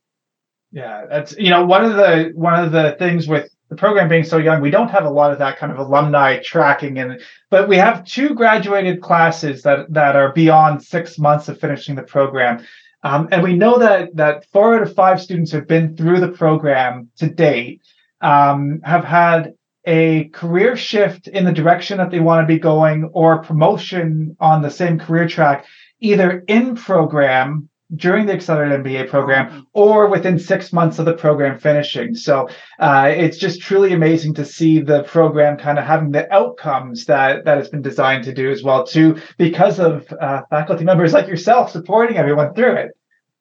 yeah, 0.73 1.05
that's 1.09 1.37
you 1.37 1.50
know 1.50 1.64
one 1.64 1.85
of 1.85 1.95
the 1.97 2.33
one 2.35 2.62
of 2.62 2.73
the 2.73 2.97
things 2.99 3.29
with 3.29 3.50
the 3.69 3.76
program 3.76 4.09
being 4.09 4.25
so 4.25 4.38
young, 4.38 4.61
we 4.61 4.71
don't 4.71 4.91
have 4.91 5.05
a 5.05 5.11
lot 5.11 5.33
of 5.33 5.38
that 5.38 5.59
kind 5.59 5.71
of 5.71 5.79
alumni 5.79 6.38
tracking, 6.43 6.99
and 6.99 7.21
but 7.50 7.69
we 7.69 7.76
have 7.76 8.05
two 8.05 8.35
graduated 8.35 9.02
classes 9.02 9.62
that 9.62 9.93
that 9.93 10.17
are 10.17 10.33
beyond 10.33 10.83
six 10.83 11.19
months 11.19 11.49
of 11.49 11.61
finishing 11.61 11.95
the 11.95 12.02
program, 12.02 12.64
um, 13.02 13.29
and 13.31 13.43
we 13.43 13.55
know 13.55 13.79
that 13.79 14.17
that 14.17 14.47
four 14.47 14.75
out 14.76 14.83
of 14.83 14.95
five 14.95 15.21
students 15.21 15.52
who've 15.52 15.67
been 15.67 15.97
through 15.97 16.21
the 16.21 16.29
program 16.29 17.11
to 17.17 17.29
date 17.29 17.83
um, 18.23 18.81
have 18.83 19.05
had 19.05 19.52
a 19.85 20.25
career 20.29 20.76
shift 20.76 21.29
in 21.29 21.45
the 21.45 21.52
direction 21.52 21.99
that 21.99 22.11
they 22.11 22.21
want 22.21 22.43
to 22.43 22.55
be 22.55 22.59
going 22.59 23.11
or 23.12 23.43
promotion 23.43 24.37
on 24.41 24.62
the 24.62 24.71
same 24.71 24.99
career 24.99 25.29
track 25.29 25.67
either 26.00 26.45
in 26.49 26.76
program 26.76 27.69
during 27.95 28.27
the 28.27 28.33
accelerated 28.33 28.85
MBA 28.85 29.09
program 29.09 29.49
mm-hmm. 29.49 29.61
or 29.73 30.09
within 30.09 30.39
six 30.39 30.73
months 30.73 30.99
of 30.99 31.05
the 31.05 31.15
program 31.15 31.59
finishing. 31.59 32.15
So 32.15 32.49
uh, 32.79 33.13
it's 33.15 33.39
just 33.39 33.61
truly 33.61 33.93
amazing 33.93 34.35
to 34.35 34.45
see 34.45 34.81
the 34.81 35.03
program 35.05 35.57
kind 35.59 35.79
of 35.79 35.85
having 35.85 36.13
the 36.13 36.33
outcomes 36.33 37.07
that 37.07 37.45
that 37.45 37.59
it's 37.59 37.69
been 37.69 37.83
designed 37.83 38.25
to 38.25 38.33
do 38.33 38.51
as 38.51 38.63
well 38.63 38.87
too, 38.87 39.19
because 39.39 39.79
of 39.79 40.13
uh, 40.21 40.43
faculty 40.51 40.85
members 40.85 41.13
like 41.13 41.29
yourself 41.29 41.71
supporting 41.71 42.17
everyone 42.17 42.55
through 42.55 42.75
it. 42.77 42.93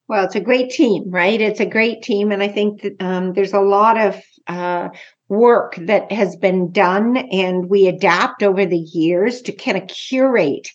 Well, 0.07 0.25
it's 0.25 0.35
a 0.35 0.41
great 0.41 0.71
team, 0.71 1.09
right? 1.09 1.39
It's 1.39 1.61
a 1.61 1.65
great 1.65 2.01
team, 2.01 2.33
and 2.33 2.43
I 2.43 2.49
think 2.49 2.81
that 2.81 3.01
um, 3.01 3.31
there's 3.31 3.53
a 3.53 3.61
lot 3.61 3.97
of 3.97 4.21
uh, 4.45 4.89
work 5.29 5.77
that 5.77 6.11
has 6.11 6.35
been 6.35 6.73
done, 6.73 7.15
and 7.15 7.69
we 7.69 7.87
adapt 7.87 8.43
over 8.43 8.65
the 8.65 8.77
years 8.77 9.41
to 9.43 9.53
kind 9.53 9.77
of 9.77 9.87
curate 9.87 10.69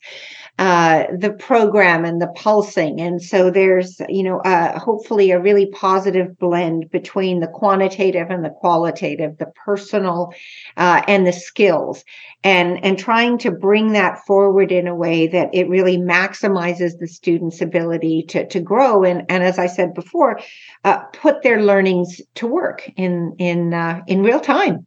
uh, 0.59 1.05
the 1.15 1.33
program 1.33 2.07
and 2.07 2.21
the 2.21 2.29
pulsing. 2.29 2.99
And 2.99 3.23
so 3.23 3.51
there's, 3.51 4.01
you 4.09 4.23
know, 4.23 4.39
uh, 4.39 4.79
hopefully 4.79 5.31
a 5.31 5.41
really 5.41 5.67
positive 5.67 6.39
blend 6.39 6.91
between 6.91 7.41
the 7.41 7.47
quantitative 7.47 8.31
and 8.31 8.43
the 8.43 8.51
qualitative, 8.51 9.37
the 9.37 9.53
personal 9.65 10.33
uh, 10.79 11.03
and 11.07 11.27
the 11.27 11.33
skills, 11.33 12.05
and 12.43 12.83
and 12.83 12.99
trying 12.99 13.37
to 13.39 13.51
bring 13.51 13.93
that 13.93 14.25
forward 14.27 14.73
in 14.73 14.87
a 14.87 14.95
way 14.95 15.27
that 15.27 15.51
it 15.53 15.69
really 15.69 15.99
maximizes 15.99 16.99
the 16.99 17.09
student's 17.09 17.61
ability 17.61 18.25
to 18.29 18.47
to 18.49 18.61
grow 18.61 19.05
and 19.05 19.25
and 19.29 19.43
as 19.43 19.59
I 19.59 19.67
said 19.67 19.93
before, 19.93 20.41
uh, 20.85 21.01
put 21.13 21.43
their 21.43 21.63
learnings 21.63 22.23
to 22.37 22.47
work 22.47 22.91
in 22.97 23.35
in 23.39 23.75
uh, 23.75 24.01
in 24.07 24.23
real 24.23 24.41
time. 24.41 24.87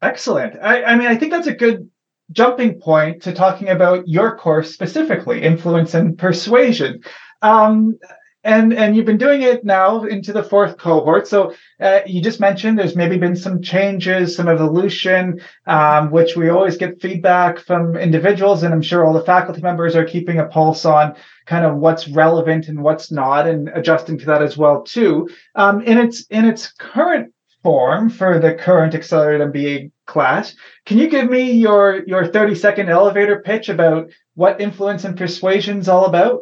Excellent. 0.00 0.56
I, 0.60 0.82
I 0.82 0.96
mean, 0.96 1.06
I 1.06 1.16
think 1.16 1.30
that's 1.30 1.46
a 1.46 1.54
good 1.54 1.88
jumping 2.32 2.80
point 2.80 3.22
to 3.22 3.32
talking 3.32 3.68
about 3.68 4.08
your 4.08 4.36
course 4.36 4.72
specifically, 4.72 5.42
influence 5.42 5.94
and 5.94 6.18
persuasion. 6.18 7.02
Um, 7.42 7.98
and 8.44 8.72
and 8.72 8.96
you've 8.96 9.06
been 9.06 9.18
doing 9.18 9.42
it 9.42 9.64
now 9.64 10.02
into 10.04 10.32
the 10.32 10.42
fourth 10.42 10.76
cohort. 10.76 11.28
So 11.28 11.54
uh, 11.80 12.00
you 12.06 12.20
just 12.20 12.40
mentioned 12.40 12.78
there's 12.78 12.96
maybe 12.96 13.16
been 13.16 13.36
some 13.36 13.62
changes, 13.62 14.34
some 14.34 14.48
evolution, 14.48 15.40
um, 15.66 16.10
which 16.10 16.36
we 16.36 16.48
always 16.48 16.76
get 16.76 17.00
feedback 17.00 17.60
from 17.60 17.96
individuals, 17.96 18.62
and 18.62 18.74
I'm 18.74 18.82
sure 18.82 19.04
all 19.04 19.12
the 19.12 19.24
faculty 19.24 19.60
members 19.60 19.94
are 19.94 20.04
keeping 20.04 20.38
a 20.38 20.46
pulse 20.46 20.84
on 20.84 21.14
kind 21.46 21.64
of 21.64 21.76
what's 21.76 22.08
relevant 22.08 22.68
and 22.68 22.82
what's 22.82 23.12
not, 23.12 23.46
and 23.46 23.68
adjusting 23.68 24.18
to 24.18 24.26
that 24.26 24.42
as 24.42 24.56
well 24.56 24.82
too. 24.82 25.28
Um, 25.54 25.82
in 25.82 25.98
its 25.98 26.26
in 26.26 26.44
its 26.44 26.72
current 26.72 27.32
form 27.62 28.10
for 28.10 28.40
the 28.40 28.54
current 28.54 28.94
accelerated 28.94 29.52
MBA 29.52 29.91
class. 30.06 30.54
Can 30.86 30.98
you 30.98 31.08
give 31.08 31.28
me 31.28 31.52
your 31.52 32.02
your 32.06 32.26
30 32.26 32.54
second 32.54 32.88
elevator 32.88 33.40
pitch 33.40 33.68
about 33.68 34.10
what 34.34 34.60
influence 34.60 35.04
and 35.04 35.16
persuasion 35.16 35.78
is 35.78 35.88
all 35.88 36.06
about? 36.06 36.40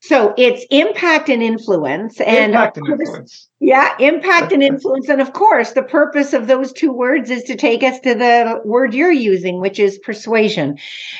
So 0.00 0.34
it's 0.36 0.64
impact 0.70 1.28
and 1.28 1.42
influence. 1.42 2.20
And 2.20 2.52
impact 2.52 2.76
and 2.76 2.88
influence. 2.88 3.48
Yeah, 3.58 3.96
impact 3.98 4.52
and 4.52 4.62
influence. 4.62 5.08
And 5.08 5.22
of 5.22 5.32
course, 5.32 5.72
the 5.72 5.82
purpose 5.82 6.34
of 6.34 6.46
those 6.46 6.72
two 6.72 6.92
words 6.92 7.30
is 7.30 7.42
to 7.44 7.56
take 7.56 7.82
us 7.82 7.98
to 8.00 8.14
the 8.14 8.60
word 8.66 8.92
you're 8.92 9.10
using, 9.10 9.60
which 9.60 9.78
is 9.80 9.98
persuasion. 9.98 10.76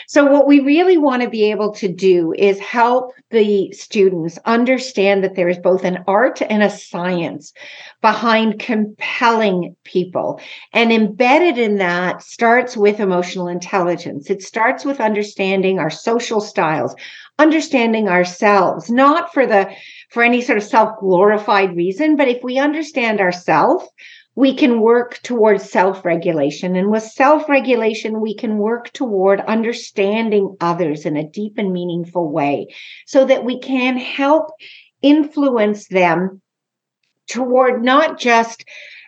So, 0.06 0.26
what 0.26 0.46
we 0.46 0.60
really 0.60 0.98
want 0.98 1.22
to 1.22 1.30
be 1.30 1.50
able 1.50 1.72
to 1.74 1.88
do 1.88 2.34
is 2.36 2.58
help 2.58 3.12
the 3.30 3.72
students 3.72 4.38
understand 4.44 5.24
that 5.24 5.34
there 5.34 5.48
is 5.48 5.58
both 5.58 5.82
an 5.82 6.04
art 6.06 6.42
and 6.42 6.62
a 6.62 6.70
science 6.70 7.54
behind 8.02 8.60
compelling 8.60 9.74
people. 9.84 10.38
And 10.74 10.92
embedded 10.92 11.56
in 11.56 11.78
that 11.78 12.22
starts 12.22 12.76
with 12.76 13.00
emotional 13.00 13.48
intelligence. 13.48 14.28
It 14.28 14.42
starts 14.42 14.84
with 14.84 15.00
understanding 15.00 15.78
our 15.78 15.90
social 15.90 16.42
styles, 16.42 16.94
understanding 17.38 18.08
ourselves, 18.08 18.90
not 18.90 19.32
for 19.32 19.46
the 19.46 19.70
for 20.10 20.22
any 20.22 20.40
sort 20.40 20.58
of 20.58 20.64
self-glorified 20.64 21.76
reason, 21.76 22.16
but 22.16 22.28
if 22.28 22.42
we 22.42 22.58
understand 22.58 23.20
ourselves, 23.20 23.86
we 24.34 24.54
can 24.54 24.80
work 24.80 25.18
towards 25.22 25.70
self-regulation. 25.70 26.76
And 26.76 26.90
with 26.90 27.02
self-regulation, 27.02 28.20
we 28.20 28.36
can 28.36 28.58
work 28.58 28.92
toward 28.92 29.40
understanding 29.40 30.56
others 30.60 31.06
in 31.06 31.16
a 31.16 31.28
deep 31.28 31.54
and 31.56 31.72
meaningful 31.72 32.30
way 32.30 32.68
so 33.06 33.24
that 33.24 33.44
we 33.44 33.58
can 33.58 33.96
help 33.96 34.50
influence 35.02 35.88
them 35.88 36.42
toward 37.28 37.82
not 37.82 38.18
just 38.18 38.64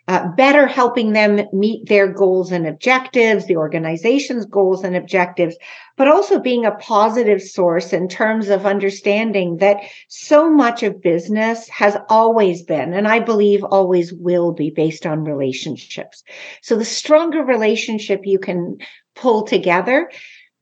uh, 0.08 0.26
better 0.28 0.66
helping 0.66 1.12
them 1.12 1.46
meet 1.52 1.86
their 1.86 2.10
goals 2.10 2.50
and 2.50 2.66
objectives, 2.66 3.44
the 3.44 3.58
organization's 3.58 4.46
goals 4.46 4.82
and 4.82 4.96
objectives, 4.96 5.54
but 5.98 6.08
also 6.08 6.40
being 6.40 6.64
a 6.64 6.74
positive 6.76 7.42
source 7.42 7.92
in 7.92 8.08
terms 8.08 8.48
of 8.48 8.64
understanding 8.64 9.58
that 9.58 9.76
so 10.08 10.50
much 10.50 10.82
of 10.82 11.02
business 11.02 11.68
has 11.68 11.94
always 12.08 12.62
been, 12.62 12.94
and 12.94 13.06
I 13.06 13.20
believe 13.20 13.62
always 13.64 14.10
will 14.10 14.52
be 14.52 14.70
based 14.70 15.04
on 15.04 15.24
relationships. 15.24 16.24
So 16.62 16.76
the 16.76 16.86
stronger 16.86 17.44
relationship 17.44 18.22
you 18.24 18.38
can 18.38 18.78
pull 19.14 19.42
together, 19.42 20.10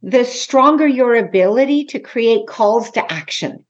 the 0.02 0.24
stronger 0.24 0.88
your 0.88 1.14
ability 1.14 1.84
to 1.84 2.00
create 2.00 2.48
calls 2.48 2.90
to 2.92 3.12
action 3.12 3.64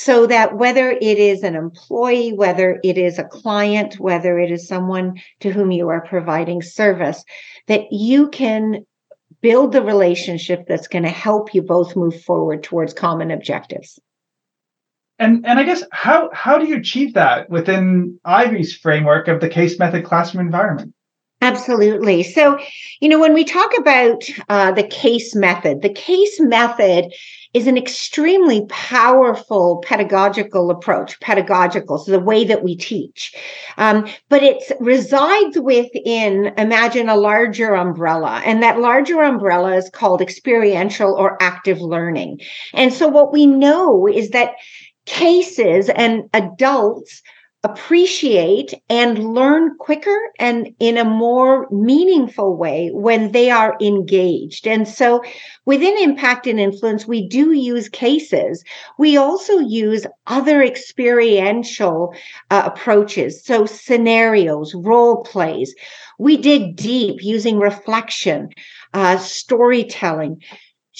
so 0.00 0.28
that 0.28 0.56
whether 0.56 0.92
it 0.92 1.18
is 1.18 1.42
an 1.42 1.56
employee, 1.56 2.32
whether 2.32 2.78
it 2.84 2.96
is 2.96 3.18
a 3.18 3.24
client, 3.24 3.98
whether 3.98 4.38
it 4.38 4.48
is 4.48 4.68
someone 4.68 5.20
to 5.40 5.50
whom 5.50 5.72
you 5.72 5.88
are 5.88 6.06
providing 6.06 6.62
service, 6.62 7.24
that 7.66 7.90
you 7.90 8.28
can 8.28 8.86
build 9.40 9.72
the 9.72 9.82
relationship 9.82 10.66
that's 10.68 10.86
going 10.86 11.02
to 11.02 11.08
help 11.08 11.52
you 11.52 11.62
both 11.62 11.96
move 11.96 12.22
forward 12.22 12.62
towards 12.62 12.94
common 12.94 13.32
objectives. 13.32 13.98
And 15.18 15.44
and 15.44 15.58
I 15.58 15.64
guess 15.64 15.82
how 15.90 16.30
how 16.32 16.58
do 16.58 16.66
you 16.66 16.76
achieve 16.76 17.14
that 17.14 17.50
within 17.50 18.20
Ivey's 18.24 18.76
framework 18.76 19.26
of 19.26 19.40
the 19.40 19.48
case 19.48 19.80
method 19.80 20.04
classroom 20.04 20.46
environment? 20.46 20.94
Absolutely. 21.40 22.24
So, 22.24 22.58
you 23.00 23.08
know, 23.08 23.20
when 23.20 23.32
we 23.32 23.44
talk 23.44 23.70
about 23.78 24.24
uh, 24.48 24.72
the 24.72 24.82
case 24.82 25.36
method, 25.36 25.82
the 25.82 25.92
case 25.92 26.40
method 26.40 27.12
is 27.54 27.66
an 27.66 27.78
extremely 27.78 28.66
powerful 28.68 29.82
pedagogical 29.86 30.70
approach, 30.70 31.18
pedagogical, 31.20 31.98
so 31.98 32.10
the 32.10 32.18
way 32.18 32.44
that 32.44 32.62
we 32.62 32.76
teach. 32.76 33.34
Um, 33.78 34.06
but 34.28 34.42
it 34.42 34.62
resides 34.80 35.58
within, 35.58 36.52
imagine 36.58 37.08
a 37.08 37.16
larger 37.16 37.74
umbrella, 37.74 38.42
and 38.44 38.62
that 38.62 38.80
larger 38.80 39.22
umbrella 39.22 39.76
is 39.76 39.88
called 39.90 40.20
experiential 40.20 41.14
or 41.14 41.40
active 41.40 41.80
learning. 41.80 42.40
And 42.74 42.92
so 42.92 43.08
what 43.08 43.32
we 43.32 43.46
know 43.46 44.08
is 44.08 44.30
that 44.30 44.54
cases 45.06 45.88
and 45.88 46.28
adults 46.34 47.22
appreciate 47.64 48.72
and 48.88 49.34
learn 49.34 49.76
quicker 49.78 50.16
and 50.38 50.72
in 50.78 50.96
a 50.96 51.04
more 51.04 51.68
meaningful 51.70 52.56
way 52.56 52.90
when 52.92 53.32
they 53.32 53.50
are 53.50 53.76
engaged. 53.80 54.66
And 54.66 54.86
so 54.86 55.22
within 55.64 55.98
impact 55.98 56.46
and 56.46 56.60
influence, 56.60 57.06
we 57.06 57.26
do 57.26 57.50
use 57.52 57.88
cases. 57.88 58.62
We 58.96 59.16
also 59.16 59.58
use 59.58 60.06
other 60.28 60.62
experiential 60.62 62.14
uh, 62.50 62.62
approaches. 62.66 63.44
So 63.44 63.66
scenarios, 63.66 64.72
role 64.74 65.24
plays. 65.24 65.74
We 66.20 66.36
dig 66.36 66.76
deep 66.76 67.24
using 67.24 67.58
reflection, 67.58 68.50
uh, 68.94 69.18
storytelling 69.18 70.42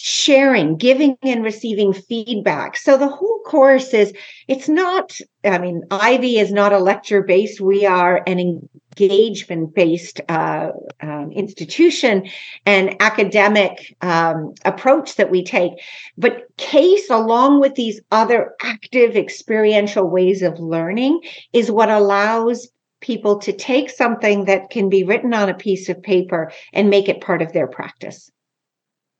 sharing, 0.01 0.77
giving 0.77 1.19
and 1.23 1.43
receiving 1.43 1.93
feedback. 1.93 2.77
So 2.77 2.97
the 2.97 3.09
whole 3.09 3.41
course 3.45 3.93
is, 3.93 4.13
it's 4.47 4.69
not, 4.69 5.19
I 5.45 5.59
mean, 5.59 5.83
Ivey 5.91 6.39
is 6.39 6.53
not 6.53 6.73
a 6.73 6.79
lecture 6.79 7.23
based. 7.23 7.61
We 7.61 7.85
are 7.85 8.23
an 8.25 8.39
engagement 8.39 9.75
based 9.75 10.21
uh, 10.29 10.71
um, 11.01 11.33
institution 11.33 12.29
and 12.65 12.95
academic 13.01 13.97
um, 14.01 14.55
approach 14.65 15.17
that 15.17 15.33
we 15.33 15.43
take. 15.43 15.73
But 16.17 16.45
CASE, 16.59 17.11
along 17.11 17.61
with 17.61 17.75
these 17.75 18.01
other 18.13 18.55
active 18.63 19.17
experiential 19.17 20.09
ways 20.09 20.43
of 20.43 20.61
learning, 20.61 21.23
is 21.53 21.73
what 21.73 21.91
allows 21.91 22.69
people 23.01 23.39
to 23.41 23.53
take 23.53 23.91
something 23.91 24.45
that 24.45 24.71
can 24.71 24.89
be 24.89 25.03
written 25.03 25.35
on 25.35 25.49
a 25.49 25.55
piece 25.55 25.89
of 25.89 26.01
paper 26.05 26.53
and 26.73 26.89
make 26.89 27.09
it 27.09 27.21
part 27.21 27.43
of 27.43 27.53
their 27.53 27.67
practice. 27.67 28.31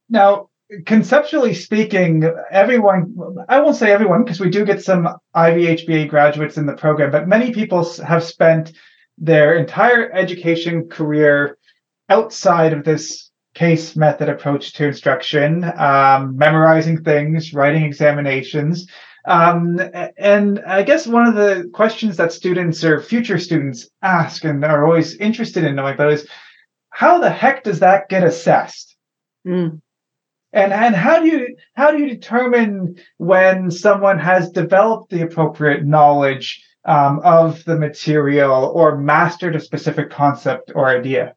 Now, 0.09 0.49
conceptually 0.85 1.53
speaking, 1.53 2.31
everyone, 2.51 3.15
I 3.47 3.59
won't 3.59 3.75
say 3.75 3.91
everyone, 3.91 4.23
because 4.23 4.39
we 4.39 4.49
do 4.49 4.65
get 4.65 4.83
some 4.83 5.07
Ivey 5.33 5.65
HBA 5.65 6.09
graduates 6.09 6.57
in 6.57 6.65
the 6.65 6.75
program, 6.75 7.11
but 7.11 7.27
many 7.27 7.51
people 7.51 7.83
have 8.01 8.23
spent 8.23 8.73
their 9.17 9.55
entire 9.55 10.11
education 10.11 10.87
career 10.87 11.57
outside 12.09 12.73
of 12.73 12.83
this 12.83 13.31
case 13.55 13.95
method 13.95 14.29
approach 14.29 14.73
to 14.73 14.87
instruction, 14.87 15.63
um, 15.75 16.37
memorizing 16.37 17.03
things, 17.03 17.53
writing 17.53 17.83
examinations. 17.83 18.87
Um, 19.25 19.81
and 20.17 20.59
I 20.59 20.83
guess 20.83 21.05
one 21.05 21.27
of 21.27 21.35
the 21.35 21.69
questions 21.73 22.15
that 22.17 22.31
students 22.31 22.83
or 22.83 23.01
future 23.01 23.37
students 23.37 23.89
ask 24.01 24.45
and 24.45 24.63
are 24.63 24.85
always 24.85 25.15
interested 25.15 25.63
in 25.63 25.75
knowing 25.75 25.95
about 25.95 26.13
is 26.13 26.27
how 26.91 27.19
the 27.19 27.29
heck 27.29 27.63
does 27.63 27.79
that 27.79 28.07
get 28.07 28.23
assessed? 28.23 28.95
Mm 29.45 29.81
and 30.53 30.73
and 30.73 30.95
how 30.95 31.19
do 31.19 31.27
you 31.27 31.55
how 31.73 31.91
do 31.91 31.99
you 31.99 32.09
determine 32.09 32.95
when 33.17 33.69
someone 33.69 34.19
has 34.19 34.49
developed 34.49 35.11
the 35.11 35.21
appropriate 35.21 35.85
knowledge 35.85 36.65
um, 36.85 37.19
of 37.23 37.63
the 37.65 37.77
material 37.77 38.71
or 38.73 38.97
mastered 38.97 39.55
a 39.55 39.59
specific 39.59 40.09
concept 40.09 40.71
or 40.73 40.87
idea? 40.87 41.35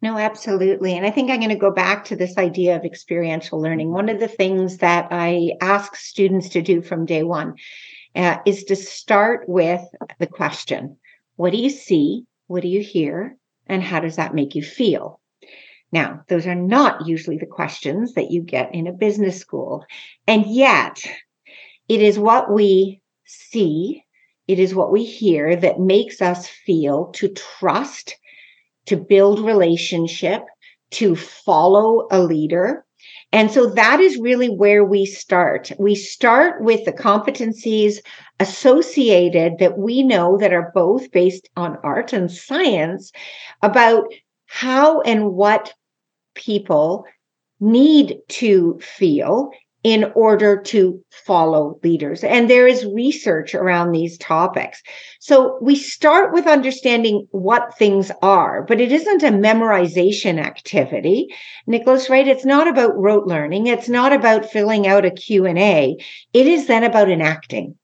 No 0.00 0.16
absolutely. 0.16 0.96
And 0.96 1.06
i 1.06 1.10
think 1.10 1.30
i'm 1.30 1.38
going 1.38 1.50
to 1.50 1.56
go 1.56 1.70
back 1.70 2.04
to 2.06 2.16
this 2.16 2.38
idea 2.38 2.76
of 2.76 2.84
experiential 2.84 3.60
learning. 3.60 3.90
One 3.92 4.08
of 4.08 4.20
the 4.20 4.28
things 4.28 4.78
that 4.78 5.08
i 5.10 5.52
ask 5.60 5.96
students 5.96 6.48
to 6.50 6.62
do 6.62 6.82
from 6.82 7.06
day 7.06 7.22
one 7.22 7.54
uh, 8.16 8.38
is 8.46 8.64
to 8.64 8.76
start 8.76 9.48
with 9.48 9.82
the 10.18 10.26
question 10.26 10.96
what 11.36 11.50
do 11.50 11.58
you 11.58 11.70
see? 11.70 12.24
What 12.46 12.62
do 12.62 12.68
you 12.68 12.80
hear? 12.80 13.36
And 13.66 13.82
how 13.82 14.00
does 14.00 14.16
that 14.16 14.34
make 14.34 14.54
you 14.54 14.62
feel 14.62 15.20
now, 15.94 16.24
those 16.28 16.44
are 16.44 16.56
not 16.56 17.06
usually 17.06 17.38
the 17.38 17.46
questions 17.46 18.14
that 18.14 18.32
you 18.32 18.42
get 18.42 18.74
in 18.74 18.88
a 18.88 18.92
business 18.92 19.38
school. 19.38 19.86
And 20.26 20.44
yet, 20.44 21.06
it 21.88 22.02
is 22.02 22.18
what 22.18 22.52
we 22.52 23.00
see, 23.24 24.02
it 24.48 24.58
is 24.58 24.74
what 24.74 24.90
we 24.90 25.04
hear 25.04 25.54
that 25.54 25.78
makes 25.78 26.20
us 26.20 26.48
feel 26.48 27.12
to 27.12 27.28
trust, 27.28 28.16
to 28.86 28.96
build 28.96 29.38
relationship, 29.38 30.42
to 30.90 31.14
follow 31.14 32.08
a 32.10 32.20
leader. 32.20 32.84
And 33.30 33.52
so 33.52 33.66
that 33.66 34.00
is 34.00 34.18
really 34.18 34.48
where 34.48 34.84
we 34.84 35.06
start. 35.06 35.70
We 35.78 35.94
start 35.94 36.60
with 36.60 36.84
the 36.84 36.92
competencies 36.92 37.98
associated 38.40 39.58
that 39.60 39.78
we 39.78 40.02
know 40.02 40.38
that 40.38 40.52
are 40.52 40.72
both 40.74 41.12
based 41.12 41.48
on 41.56 41.78
art 41.84 42.12
and 42.12 42.30
science 42.30 43.12
about 43.62 44.12
how 44.46 45.00
and 45.02 45.32
what 45.32 45.72
people 46.34 47.06
need 47.60 48.18
to 48.28 48.78
feel 48.80 49.50
in 49.84 50.10
order 50.14 50.60
to 50.62 50.98
follow 51.12 51.78
leaders. 51.84 52.24
And 52.24 52.48
there 52.48 52.66
is 52.66 52.86
research 52.86 53.54
around 53.54 53.92
these 53.92 54.16
topics. 54.16 54.82
So 55.20 55.58
we 55.60 55.76
start 55.76 56.32
with 56.32 56.46
understanding 56.46 57.28
what 57.32 57.76
things 57.76 58.10
are, 58.22 58.62
but 58.62 58.80
it 58.80 58.90
isn't 58.90 59.22
a 59.22 59.28
memorization 59.28 60.42
activity. 60.42 61.28
Nicholas, 61.66 62.08
right? 62.08 62.26
It's 62.26 62.46
not 62.46 62.66
about 62.66 62.96
rote 62.96 63.26
learning. 63.26 63.66
It's 63.66 63.88
not 63.88 64.14
about 64.14 64.50
filling 64.50 64.86
out 64.86 65.04
a 65.04 65.10
Q&A. 65.10 65.96
It 66.32 66.46
is 66.46 66.66
then 66.66 66.82
about 66.82 67.10
enacting. 67.10 67.76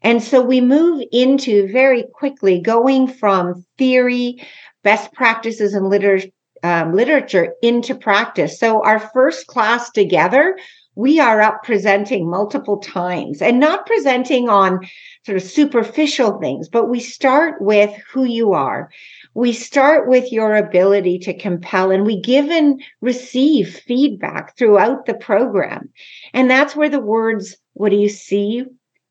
And 0.00 0.22
so 0.22 0.40
we 0.40 0.62
move 0.62 1.04
into 1.12 1.70
very 1.70 2.04
quickly 2.14 2.60
going 2.60 3.08
from 3.08 3.66
theory, 3.76 4.42
best 4.82 5.12
practices 5.12 5.74
and 5.74 5.88
literature 5.88 6.28
um, 6.62 6.94
literature 6.94 7.54
into 7.62 7.94
practice. 7.94 8.58
So 8.58 8.82
our 8.84 8.98
first 8.98 9.46
class 9.46 9.90
together, 9.90 10.56
we 10.94 11.18
are 11.18 11.40
up 11.40 11.62
presenting 11.62 12.28
multiple 12.28 12.78
times 12.78 13.40
and 13.40 13.58
not 13.58 13.86
presenting 13.86 14.48
on 14.48 14.86
sort 15.24 15.36
of 15.36 15.42
superficial 15.42 16.38
things, 16.38 16.68
but 16.68 16.88
we 16.88 17.00
start 17.00 17.62
with 17.62 17.90
who 18.12 18.24
you 18.24 18.52
are. 18.52 18.90
We 19.34 19.54
start 19.54 20.08
with 20.08 20.30
your 20.30 20.54
ability 20.54 21.18
to 21.20 21.38
compel 21.38 21.90
and 21.90 22.04
we 22.04 22.20
give 22.20 22.50
and 22.50 22.82
receive 23.00 23.80
feedback 23.86 24.56
throughout 24.58 25.06
the 25.06 25.14
program. 25.14 25.88
And 26.34 26.50
that's 26.50 26.76
where 26.76 26.90
the 26.90 27.00
words, 27.00 27.56
what 27.72 27.88
do 27.88 27.96
you 27.96 28.10
see? 28.10 28.64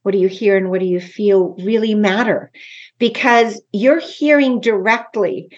What 0.04 0.12
do 0.12 0.20
you 0.20 0.28
hear? 0.28 0.58
And 0.58 0.70
what 0.70 0.80
do 0.80 0.86
you 0.86 1.00
feel 1.00 1.56
really 1.64 1.96
matter? 1.96 2.52
Because 3.00 3.60
you're 3.72 4.00
hearing 4.00 4.60
directly 4.60 5.50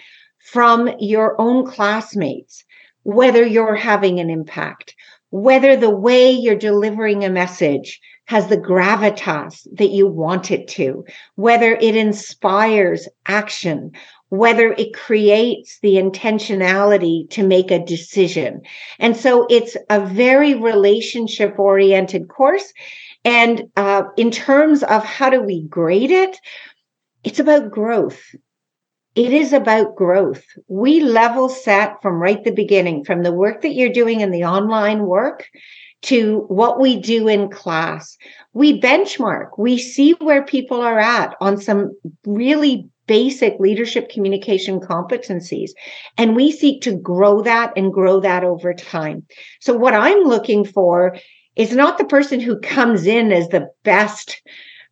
from 0.44 0.90
your 0.98 1.40
own 1.40 1.66
classmates, 1.66 2.64
whether 3.02 3.44
you're 3.44 3.74
having 3.74 4.20
an 4.20 4.30
impact, 4.30 4.94
whether 5.30 5.74
the 5.74 5.90
way 5.90 6.30
you're 6.30 6.54
delivering 6.54 7.24
a 7.24 7.30
message 7.30 8.00
has 8.26 8.46
the 8.46 8.56
gravitas 8.56 9.66
that 9.72 9.90
you 9.90 10.06
want 10.06 10.50
it 10.50 10.68
to, 10.68 11.04
whether 11.34 11.74
it 11.74 11.96
inspires 11.96 13.08
action, 13.26 13.90
whether 14.28 14.72
it 14.72 14.94
creates 14.94 15.78
the 15.80 15.94
intentionality 15.94 17.28
to 17.30 17.46
make 17.46 17.70
a 17.70 17.84
decision. 17.84 18.60
And 18.98 19.16
so 19.16 19.46
it's 19.48 19.76
a 19.90 20.04
very 20.04 20.54
relationship 20.54 21.58
oriented 21.58 22.28
course. 22.28 22.72
And 23.24 23.70
uh, 23.76 24.04
in 24.16 24.30
terms 24.30 24.82
of 24.82 25.04
how 25.04 25.30
do 25.30 25.42
we 25.42 25.62
grade 25.62 26.10
it, 26.10 26.38
it's 27.22 27.38
about 27.38 27.70
growth 27.70 28.22
it 29.14 29.32
is 29.32 29.52
about 29.52 29.94
growth. 29.94 30.44
We 30.68 31.00
level 31.00 31.48
set 31.48 32.02
from 32.02 32.20
right 32.20 32.42
the 32.42 32.50
beginning, 32.50 33.04
from 33.04 33.22
the 33.22 33.32
work 33.32 33.62
that 33.62 33.74
you're 33.74 33.92
doing 33.92 34.20
in 34.20 34.30
the 34.30 34.44
online 34.44 35.06
work 35.06 35.48
to 36.02 36.44
what 36.48 36.80
we 36.80 37.00
do 37.00 37.28
in 37.28 37.48
class. 37.48 38.16
We 38.52 38.80
benchmark, 38.80 39.50
we 39.56 39.78
see 39.78 40.12
where 40.12 40.44
people 40.44 40.80
are 40.80 40.98
at 40.98 41.34
on 41.40 41.60
some 41.60 41.96
really 42.26 42.88
basic 43.06 43.58
leadership 43.60 44.08
communication 44.08 44.80
competencies. 44.80 45.70
And 46.18 46.34
we 46.34 46.50
seek 46.50 46.82
to 46.82 46.96
grow 46.96 47.42
that 47.42 47.72
and 47.76 47.92
grow 47.92 48.20
that 48.20 48.44
over 48.44 48.74
time. 48.74 49.24
So, 49.60 49.74
what 49.74 49.94
I'm 49.94 50.24
looking 50.24 50.64
for 50.64 51.16
is 51.56 51.72
not 51.72 51.98
the 51.98 52.04
person 52.04 52.40
who 52.40 52.58
comes 52.60 53.06
in 53.06 53.30
as 53.32 53.48
the 53.48 53.68
best 53.84 54.42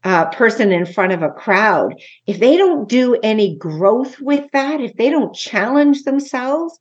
uh, 0.04 0.26
person 0.30 0.72
in 0.72 0.86
front 0.86 1.12
of 1.12 1.22
a 1.22 1.30
crowd, 1.30 1.94
if 2.26 2.38
they 2.38 2.56
don't 2.56 2.88
do 2.88 3.18
any 3.22 3.56
growth 3.56 4.20
with 4.20 4.50
that, 4.52 4.80
if 4.80 4.94
they 4.96 5.10
don't 5.10 5.34
challenge 5.34 6.02
themselves, 6.02 6.78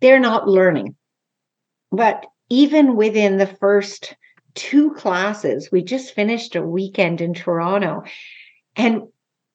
they're 0.00 0.20
not 0.20 0.48
learning. 0.48 0.94
But 1.90 2.26
even 2.48 2.96
within 2.96 3.38
the 3.38 3.46
first 3.46 4.14
two 4.54 4.92
classes, 4.92 5.70
we 5.72 5.82
just 5.82 6.14
finished 6.14 6.54
a 6.54 6.62
weekend 6.62 7.20
in 7.20 7.32
Toronto. 7.32 8.02
And 8.76 9.02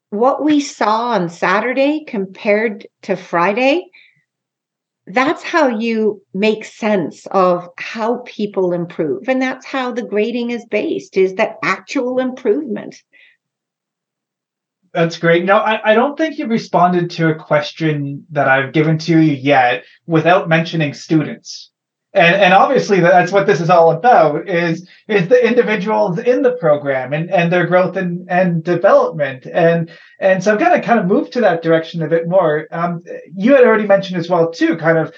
what 0.09 0.43
we 0.43 0.59
saw 0.59 1.09
on 1.09 1.29
Saturday 1.29 2.05
compared 2.05 2.87
to 3.03 3.15
Friday, 3.15 3.89
that's 5.07 5.43
how 5.43 5.67
you 5.67 6.21
make 6.33 6.65
sense 6.65 7.25
of 7.27 7.69
how 7.77 8.23
people 8.25 8.73
improve. 8.73 9.27
And 9.27 9.41
that's 9.41 9.65
how 9.65 9.91
the 9.91 10.03
grading 10.03 10.51
is 10.51 10.65
based, 10.65 11.17
is 11.17 11.35
that 11.35 11.57
actual 11.63 12.19
improvement. 12.19 13.01
That's 14.93 15.17
great. 15.17 15.45
No, 15.45 15.57
I, 15.57 15.91
I 15.91 15.93
don't 15.93 16.17
think 16.17 16.37
you've 16.37 16.49
responded 16.49 17.11
to 17.11 17.29
a 17.29 17.35
question 17.35 18.25
that 18.31 18.47
I've 18.47 18.73
given 18.73 18.97
to 18.99 19.19
you 19.19 19.33
yet 19.33 19.83
without 20.07 20.49
mentioning 20.49 20.93
students 20.93 21.71
and 22.17 22.35
and 22.35 22.53
obviously 22.53 22.99
that's 22.99 23.31
what 23.31 23.45
this 23.45 23.61
is 23.61 23.69
all 23.69 23.91
about 23.91 24.49
is 24.49 24.87
is 25.07 25.27
the 25.29 25.47
individuals 25.47 26.17
in 26.19 26.41
the 26.41 26.53
program 26.53 27.13
and 27.13 27.29
and 27.29 27.51
their 27.51 27.67
growth 27.67 27.95
and 27.95 28.27
and 28.29 28.63
development. 28.63 29.45
And 29.45 29.91
and 30.19 30.43
so 30.43 30.51
i'm 30.51 30.57
going 30.57 30.79
to 30.79 30.85
kind 30.85 30.99
of 30.99 31.05
move 31.05 31.29
to 31.31 31.41
that 31.41 31.61
direction 31.61 32.01
a 32.01 32.07
bit 32.07 32.27
more. 32.27 32.67
Um, 32.71 33.03
you 33.35 33.53
had 33.53 33.63
already 33.63 33.87
mentioned 33.87 34.19
as 34.19 34.29
well 34.29 34.51
too 34.51 34.77
kind 34.77 34.97
of 34.97 35.13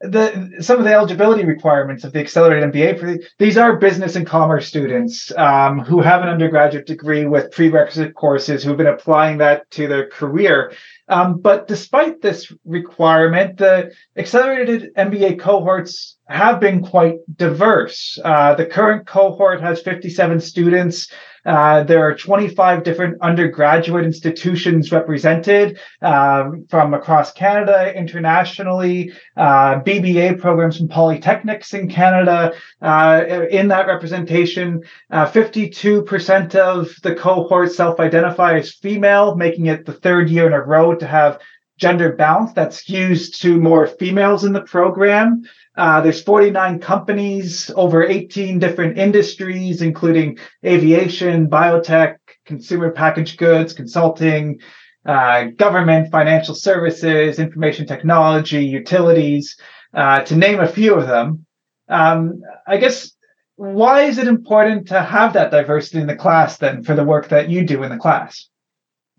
the 0.00 0.58
some 0.60 0.78
of 0.78 0.84
the 0.84 0.92
eligibility 0.92 1.44
requirements 1.44 2.04
of 2.04 2.12
the 2.12 2.20
accelerated 2.20 2.72
MBA 2.72 3.00
for 3.00 3.16
these 3.38 3.58
are 3.58 3.76
business 3.76 4.14
and 4.14 4.26
commerce 4.26 4.68
students 4.68 5.32
um, 5.36 5.80
who 5.80 6.00
have 6.00 6.22
an 6.22 6.28
undergraduate 6.28 6.86
degree 6.86 7.26
with 7.26 7.50
prerequisite 7.50 8.14
courses 8.14 8.62
who've 8.62 8.76
been 8.76 8.86
applying 8.86 9.38
that 9.38 9.68
to 9.72 9.88
their 9.88 10.08
career. 10.08 10.72
Um, 11.08 11.40
but 11.40 11.66
despite 11.66 12.22
this 12.22 12.52
requirement, 12.64 13.56
the 13.56 13.92
accelerated 14.16 14.94
MBA 14.94 15.40
cohorts 15.40 16.16
have 16.28 16.60
been 16.60 16.82
quite 16.82 17.16
diverse. 17.34 18.18
Uh, 18.22 18.54
the 18.54 18.66
current 18.66 19.06
cohort 19.06 19.60
has 19.60 19.80
57 19.80 20.38
students. 20.40 21.10
Uh, 21.44 21.82
there 21.84 22.00
are 22.06 22.14
25 22.14 22.82
different 22.82 23.20
undergraduate 23.20 24.04
institutions 24.04 24.92
represented 24.92 25.78
um, 26.02 26.66
from 26.68 26.94
across 26.94 27.32
Canada, 27.32 27.94
internationally, 27.96 29.12
uh, 29.36 29.80
BBA 29.80 30.40
programs 30.40 30.78
from 30.78 30.88
polytechnics 30.88 31.74
in 31.74 31.88
Canada. 31.88 32.52
Uh, 32.82 33.24
in 33.50 33.68
that 33.68 33.86
representation, 33.86 34.82
52% 35.12 36.54
uh, 36.54 36.58
of 36.58 36.94
the 37.02 37.14
cohort 37.14 37.72
self 37.72 38.00
identify 38.00 38.58
as 38.58 38.72
female, 38.72 39.34
making 39.36 39.66
it 39.66 39.86
the 39.86 39.92
third 39.92 40.28
year 40.30 40.46
in 40.46 40.52
a 40.52 40.60
row 40.60 40.94
to 40.94 41.06
have 41.06 41.40
gender 41.78 42.12
balance 42.12 42.52
that's 42.52 42.82
skews 42.82 43.32
to 43.38 43.60
more 43.60 43.86
females 43.86 44.44
in 44.44 44.52
the 44.52 44.62
program. 44.62 45.42
Uh, 45.78 46.00
there's 46.00 46.20
49 46.20 46.80
companies, 46.80 47.70
over 47.76 48.02
18 48.02 48.58
different 48.58 48.98
industries, 48.98 49.80
including 49.80 50.36
aviation, 50.66 51.48
biotech, 51.48 52.16
consumer 52.44 52.90
packaged 52.90 53.38
goods, 53.38 53.72
consulting, 53.72 54.58
uh, 55.06 55.44
government, 55.56 56.10
financial 56.10 56.56
services, 56.56 57.38
information 57.38 57.86
technology, 57.86 58.64
utilities, 58.64 59.56
uh, 59.94 60.18
to 60.22 60.34
name 60.34 60.58
a 60.58 60.66
few 60.66 60.96
of 60.96 61.06
them. 61.06 61.46
Um, 61.88 62.42
I 62.66 62.78
guess 62.78 63.12
why 63.54 64.02
is 64.02 64.18
it 64.18 64.26
important 64.26 64.88
to 64.88 65.00
have 65.00 65.34
that 65.34 65.52
diversity 65.52 66.00
in 66.00 66.08
the 66.08 66.16
class 66.16 66.58
then 66.58 66.82
for 66.82 66.96
the 66.96 67.04
work 67.04 67.28
that 67.28 67.50
you 67.50 67.64
do 67.64 67.84
in 67.84 67.90
the 67.90 67.98
class? 67.98 68.48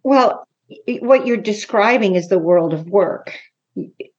Well, 0.03 0.45
what 0.99 1.25
you're 1.25 1.37
describing 1.37 2.15
is 2.15 2.27
the 2.27 2.37
world 2.37 2.73
of 2.73 2.85
work 2.85 3.33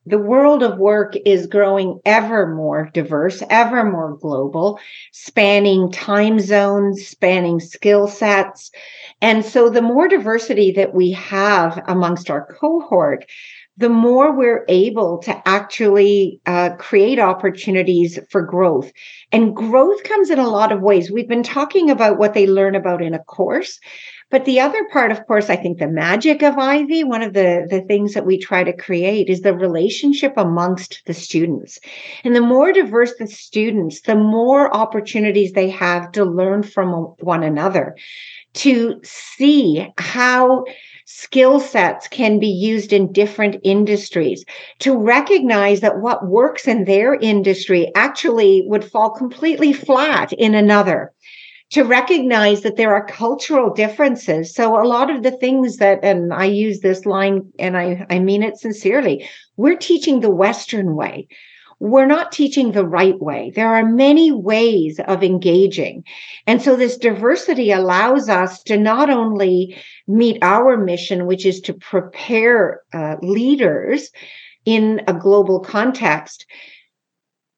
the 0.07 0.19
world 0.19 0.63
of 0.63 0.79
work 0.79 1.15
is 1.27 1.47
growing 1.47 2.01
ever 2.05 2.47
more 2.55 2.91
diverse, 2.95 3.43
ever 3.51 3.85
more 3.85 4.17
global, 4.17 4.81
spanning 5.13 5.93
time 5.93 6.41
zones, 6.41 7.07
spanning 7.07 7.61
skill 7.61 8.09
sets. 8.09 8.71
And 9.21 9.45
so 9.45 9.69
the 9.69 9.83
more 9.83 10.09
diversity 10.09 10.73
that 10.73 10.95
we 10.95 11.13
have 11.13 11.83
amongst 11.87 12.31
our 12.31 12.47
cohort, 12.47 13.27
the 13.77 13.89
more 13.89 14.37
we're 14.37 14.65
able 14.69 15.19
to 15.19 15.49
actually 15.49 16.41
uh, 16.45 16.71
create 16.77 17.19
opportunities 17.19 18.19
for 18.31 18.43
growth. 18.43 18.93
And 19.33 19.57
growth 19.57 20.03
comes 20.03 20.29
in 20.29 20.39
a 20.39 20.49
lot 20.49 20.71
of 20.71 20.83
ways. 20.83 21.11
We've 21.11 21.29
been 21.29 21.43
talking 21.43 21.91
about 21.91 22.19
what 22.19 22.35
they 22.35 22.47
learn 22.47 22.75
about 22.75 23.03
in 23.03 23.15
a 23.15 23.25
course, 23.25 23.81
but 24.31 24.45
the 24.45 24.61
other 24.61 24.85
part, 24.93 25.11
of 25.11 25.27
course, 25.27 25.51
I 25.51 25.57
think 25.57 25.79
the 25.79 25.89
magic 25.89 26.43
of 26.43 26.57
Ivey, 26.57 27.03
one 27.03 27.23
of 27.23 27.33
the, 27.33 27.67
the 27.69 27.81
things 27.83 28.15
that 28.15 28.25
we 28.25 28.39
try 28.39 28.63
to 28.63 28.73
create 28.73 29.29
is 29.29 29.41
the 29.41 29.55
relationship 29.55 30.35
amongst 30.37 31.03
the 31.07 31.15
students. 31.15 31.81
And 32.23 32.35
the 32.37 32.41
more 32.41 32.73
diverse 32.73 33.15
the 33.19 33.27
students, 33.27 34.03
the 34.03 34.15
more 34.15 34.73
opportunities 34.75 35.53
they 35.53 35.69
have 35.71 36.13
to 36.13 36.25
learn 36.25 36.63
from 36.63 36.91
one 37.21 37.43
another, 37.43 37.97
to 38.55 39.01
see 39.03 39.93
how 39.99 40.65
skill 41.07 41.59
sets 41.59 42.07
can 42.07 42.39
be 42.39 42.47
used 42.47 42.93
in 42.93 43.13
different 43.13 43.57
industries 43.65 44.45
to 44.79 44.97
recognize 44.97 45.81
that 45.81 45.99
what 45.99 46.29
works 46.29 46.69
in 46.69 46.85
their 46.85 47.15
industry 47.15 47.91
actually 47.97 48.63
would 48.67 48.85
fall 48.85 49.11
completely 49.11 49.73
flat 49.73 50.33
in 50.33 50.55
another 50.55 51.13
to 51.71 51.85
recognize 51.85 52.63
that 52.63 52.77
there 52.77 52.93
are 52.95 53.07
cultural 53.07 53.73
differences. 53.73 54.53
So 54.53 54.81
a 54.81 54.87
lot 54.87 55.09
of 55.09 55.23
the 55.23 55.31
things 55.31 55.77
that, 55.77 56.01
and 56.03 56.33
I 56.35 56.47
use 56.47 56.81
this 56.81 57.07
line 57.07 57.53
and 57.59 57.77
I, 57.77 58.07
I 58.11 58.19
mean 58.19 58.43
it 58.43 58.59
sincerely, 58.59 59.29
we're 59.57 59.77
teaching 59.77 60.21
the 60.21 60.31
Western 60.31 60.97
way. 60.97 61.29
We're 61.79 62.07
not 62.07 62.33
teaching 62.33 62.73
the 62.73 62.87
right 62.87 63.19
way. 63.19 63.53
There 63.55 63.69
are 63.69 63.87
many 63.87 64.33
ways 64.33 65.01
of 65.07 65.23
engaging. 65.23 66.05
And 66.47 66.61
so 66.61 66.77
this 66.77 66.99
diversity 66.99 67.71
allows 67.71 68.29
us 68.29 68.63
to 68.65 68.77
not 68.77 69.09
only 69.09 69.79
meet 70.07 70.39
our 70.43 70.77
mission, 70.77 71.25
which 71.25 71.47
is 71.47 71.61
to 71.63 71.73
prepare 71.73 72.83
uh, 72.93 73.17
leaders 73.23 74.11
in 74.67 75.01
a 75.07 75.15
global 75.15 75.61
context, 75.61 76.45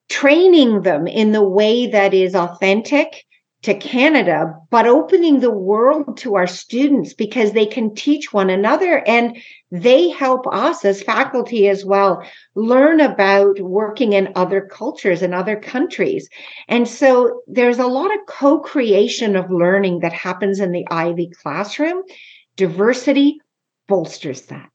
training 0.09 0.83
them 0.83 1.09
in 1.09 1.33
the 1.33 1.43
way 1.43 1.89
that 1.89 2.15
is 2.15 2.37
authentic 2.37 3.25
to 3.63 3.75
Canada, 3.75 4.55
but 4.71 4.87
opening 4.87 5.39
the 5.39 5.51
world 5.51 6.17
to 6.19 6.35
our 6.35 6.49
students 6.49 7.15
because 7.15 7.53
they 7.53 7.67
can 7.67 7.95
teach 7.95 8.33
one 8.33 8.51
another 8.51 9.07
and 9.07 9.37
they 9.71 10.09
help 10.09 10.47
us 10.49 10.85
as 10.85 11.03
faculty 11.03 11.69
as 11.69 11.85
well 11.85 12.23
learn 12.57 13.01
about 13.01 13.61
working 13.61 14.15
in 14.15 14.33
other 14.35 14.61
cultures 14.61 15.23
and 15.23 15.33
other 15.33 15.57
countries. 15.57 16.29
And 16.69 16.89
so 16.89 17.43
there's 17.47 17.79
a 17.79 17.87
lot 17.87 18.13
of 18.13 18.27
co 18.27 18.59
creation 18.59 19.37
of 19.37 19.51
learning 19.51 20.01
that 20.01 20.13
happens 20.13 20.59
in 20.59 20.73
the 20.73 20.87
Ivey 20.91 21.31
classroom. 21.43 22.03
Diversity 22.57 23.39
bolsters 23.89 24.43
that 24.43 24.69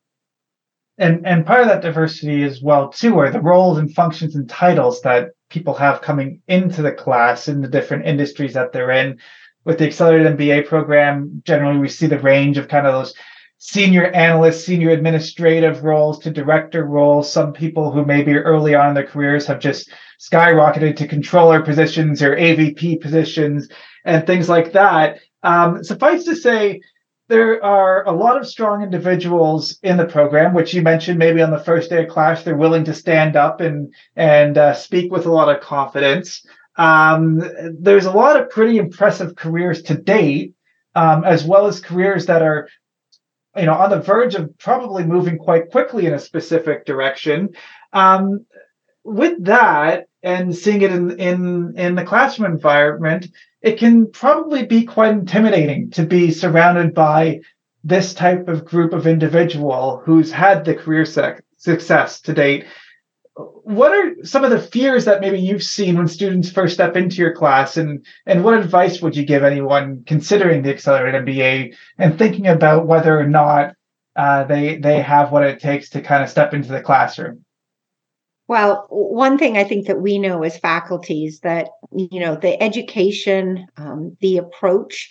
and 0.98 1.26
and 1.26 1.46
part 1.46 1.62
of 1.62 1.68
that 1.68 1.82
diversity 1.82 2.44
as 2.44 2.62
well 2.62 2.90
too 2.90 3.18
are 3.20 3.30
the 3.30 3.42
roles 3.42 3.78
and 3.78 3.94
functions 3.94 4.36
and 4.36 4.50
titles 4.50 5.02
that 5.02 5.30
people 5.50 5.74
have 5.74 6.02
coming 6.02 6.42
into 6.48 6.82
the 6.82 6.92
class 6.92 7.48
in 7.48 7.62
the 7.62 7.68
different 7.68 8.06
industries 8.06 8.54
that 8.54 8.72
they're 8.72 8.92
in. 8.92 9.20
With 9.66 9.80
the 9.80 9.86
accelerated 9.86 10.38
mba 10.38 10.66
program 10.66 11.42
generally 11.46 11.80
we 11.80 11.90
see 11.90 12.08
the 12.08 12.20
range 12.20 12.58
of 12.58 12.68
kind 12.68 12.88
of 12.88 12.94
those 12.94 13.14
senior 13.58 14.06
analysts 14.12 14.64
senior 14.66 14.92
administrative 14.92 15.84
roles 15.84 16.20
to 16.20 16.32
director 16.32 16.86
roles. 16.86 17.32
Some 17.32 17.54
people 17.54 17.92
who 17.92 18.06
maybe 18.06 18.36
early 18.36 18.76
on 18.76 18.90
in 18.90 18.94
their 18.94 19.06
careers 19.06 19.46
have 19.48 19.60
just 19.60 19.90
skyrocketed 20.20 20.96
to 20.98 21.08
controller 21.08 21.62
positions 21.62 22.22
or 22.22 22.36
avp 22.36 23.02
positions 23.02 23.68
and 24.06 24.26
things 24.26 24.48
like 24.48 24.72
that. 24.74 25.20
Um, 25.44 25.84
suffice 25.84 26.24
to 26.26 26.36
say 26.36 26.82
there 27.30 27.64
are 27.64 28.08
a 28.08 28.12
lot 28.12 28.38
of 28.38 28.48
strong 28.48 28.84
individuals 28.84 29.78
in 29.84 29.98
the 29.98 30.06
program, 30.06 30.54
which 30.54 30.74
you 30.74 30.82
mentioned 30.82 31.20
maybe 31.20 31.42
on 31.42 31.52
the 31.52 31.60
first 31.60 31.90
day 31.90 32.04
of 32.04 32.10
class, 32.10 32.44
they're 32.44 32.56
willing 32.56 32.86
to 32.86 32.94
stand 32.94 33.36
up 33.36 33.60
and 33.60 33.94
and 34.16 34.58
uh, 34.58 34.74
speak 34.74 35.12
with 35.12 35.26
a 35.26 35.32
lot 35.32 35.54
of 35.54 35.62
confidence. 35.62 36.46
Um, 36.78 37.44
there's 37.80 38.06
a 38.06 38.12
lot 38.12 38.40
of 38.40 38.50
pretty 38.50 38.78
impressive 38.78 39.36
careers 39.36 39.82
to 39.84 39.96
date, 39.96 40.54
um, 40.96 41.24
as 41.26 41.44
well 41.44 41.66
as 41.68 41.80
careers 41.82 42.28
that 42.28 42.44
are, 42.44 42.70
you 43.56 43.66
know, 43.66 43.74
on 43.74 43.90
the 43.90 44.00
verge 44.00 44.36
of 44.36 44.58
probably 44.60 45.04
moving 45.04 45.38
quite 45.38 45.72
quickly 45.72 46.06
in 46.06 46.14
a 46.14 46.20
specific 46.20 46.86
direction. 46.86 47.50
Um, 47.94 48.46
with 49.04 49.44
that, 49.46 50.08
and 50.22 50.56
seeing 50.56 50.82
it 50.82 50.92
in 50.92 51.20
in 51.20 51.74
in 51.78 51.96
the 51.96 52.04
classroom 52.04 52.52
environment, 52.52 53.28
it 53.62 53.78
can 53.78 54.12
probably 54.12 54.66
be 54.66 54.84
quite 54.84 55.12
intimidating 55.12 55.90
to 55.92 56.06
be 56.06 56.32
surrounded 56.32 56.94
by 56.94 57.40
this 57.84 58.14
type 58.14 58.48
of 58.48 58.66
group 58.66 58.94
of 58.94 59.08
individual 59.08 60.02
who's 60.06 60.32
had 60.32 60.66
the 60.66 60.76
career 60.76 61.06
sec- 61.06 61.44
success 61.58 62.22
to 62.22 62.34
date. 62.34 62.66
What 63.36 63.92
are 63.92 64.26
some 64.26 64.44
of 64.44 64.52
the 64.52 64.62
fears 64.62 65.06
that 65.06 65.22
maybe 65.22 65.40
you've 65.40 65.64
seen 65.64 65.98
when 65.98 66.08
students 66.08 66.52
first 66.52 66.74
step 66.74 66.96
into 66.96 67.18
your 67.18 67.34
class, 67.34 67.78
and 67.78 68.06
and 68.26 68.44
what 68.44 68.56
advice 68.56 69.02
would 69.02 69.16
you 69.16 69.26
give 69.26 69.44
anyone 69.44 70.04
considering 70.08 70.64
the 70.64 70.72
accelerated 70.72 71.26
MBA 71.26 71.76
and 72.00 72.18
thinking 72.18 72.48
about 72.48 72.88
whether 72.88 73.20
or 73.20 73.28
not 73.28 73.76
uh, 74.16 74.44
they 74.46 74.78
they 74.78 75.02
have 75.02 75.32
what 75.32 75.44
it 75.44 75.60
takes 75.60 75.90
to 75.92 76.02
kind 76.02 76.24
of 76.24 76.30
step 76.30 76.54
into 76.54 76.70
the 76.70 76.82
classroom? 76.82 77.46
Well, 78.48 78.86
one 78.90 79.38
thing 79.38 79.58
I 79.58 79.64
think 79.64 79.88
that 79.88 80.02
we 80.02 80.20
know 80.20 80.44
as 80.44 80.58
faculties 80.58 81.42
that 81.42 81.70
you 81.92 82.20
know 82.20 82.36
the 82.36 82.62
education, 82.62 83.68
um, 83.78 84.16
the 84.22 84.38
approach 84.38 85.10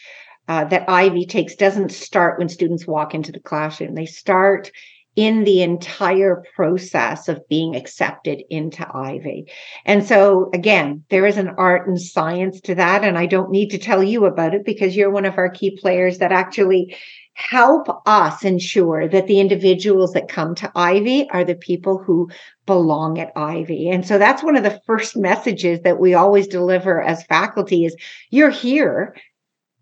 uh, 0.48 0.64
that 0.64 0.88
Ivey 0.88 1.26
takes 1.26 1.54
doesn't 1.54 1.92
start 1.92 2.38
when 2.38 2.48
students 2.48 2.86
walk 2.86 3.14
into 3.14 3.32
the 3.32 3.40
classroom. 3.40 3.94
They 3.94 4.06
start 4.06 4.70
in 5.16 5.44
the 5.44 5.62
entire 5.62 6.44
process 6.54 7.26
of 7.28 7.48
being 7.48 7.74
accepted 7.74 8.42
into 8.50 8.86
Ivey. 8.94 9.50
And 9.86 10.06
so, 10.06 10.50
again, 10.52 11.04
there 11.08 11.24
is 11.24 11.38
an 11.38 11.48
art 11.56 11.88
and 11.88 11.98
science 11.98 12.60
to 12.62 12.74
that. 12.74 13.02
And 13.02 13.16
I 13.16 13.24
don't 13.24 13.50
need 13.50 13.70
to 13.70 13.78
tell 13.78 14.02
you 14.02 14.26
about 14.26 14.54
it 14.54 14.64
because 14.64 14.94
you're 14.94 15.10
one 15.10 15.24
of 15.24 15.38
our 15.38 15.48
key 15.48 15.78
players 15.80 16.18
that 16.18 16.32
actually 16.32 16.94
help 17.36 17.86
us 18.06 18.44
ensure 18.44 19.06
that 19.06 19.26
the 19.26 19.40
individuals 19.40 20.14
that 20.14 20.26
come 20.26 20.54
to 20.54 20.72
Ivey 20.74 21.28
are 21.30 21.44
the 21.44 21.54
people 21.54 21.98
who 21.98 22.30
belong 22.64 23.18
at 23.18 23.30
Ivey. 23.36 23.90
And 23.90 24.06
so 24.06 24.16
that's 24.16 24.42
one 24.42 24.56
of 24.56 24.62
the 24.62 24.80
first 24.86 25.18
messages 25.18 25.80
that 25.82 26.00
we 26.00 26.14
always 26.14 26.48
deliver 26.48 27.02
as 27.02 27.24
faculty 27.24 27.84
is 27.84 27.94
you're 28.30 28.50
here 28.50 29.14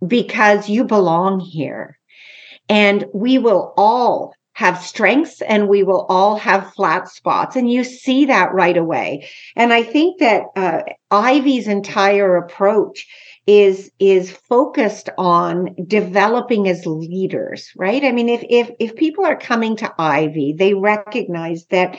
because 0.04 0.68
you 0.68 0.84
belong 0.84 1.38
here. 1.38 1.96
And 2.68 3.04
we 3.14 3.38
will 3.38 3.72
all 3.76 4.34
have 4.54 4.82
strengths 4.82 5.40
and 5.42 5.68
we 5.68 5.84
will 5.84 6.06
all 6.08 6.36
have 6.36 6.72
flat 6.74 7.08
spots. 7.08 7.54
And 7.54 7.70
you 7.70 7.84
see 7.84 8.24
that 8.24 8.52
right 8.52 8.76
away. 8.76 9.28
And 9.54 9.72
I 9.72 9.84
think 9.84 10.18
that 10.18 10.42
uh, 10.56 10.82
Ivey's 11.14 11.68
entire 11.68 12.36
approach 12.36 13.06
is 13.46 13.90
is 13.98 14.30
focused 14.30 15.10
on 15.18 15.74
developing 15.86 16.66
as 16.66 16.86
leaders 16.86 17.70
right? 17.76 18.02
I 18.04 18.12
mean 18.12 18.28
if 18.28 18.42
if 18.48 18.70
if 18.80 18.96
people 18.96 19.24
are 19.24 19.36
coming 19.36 19.76
to 19.76 19.94
Ivey 19.98 20.54
they 20.58 20.74
recognize 20.74 21.66
that 21.66 21.96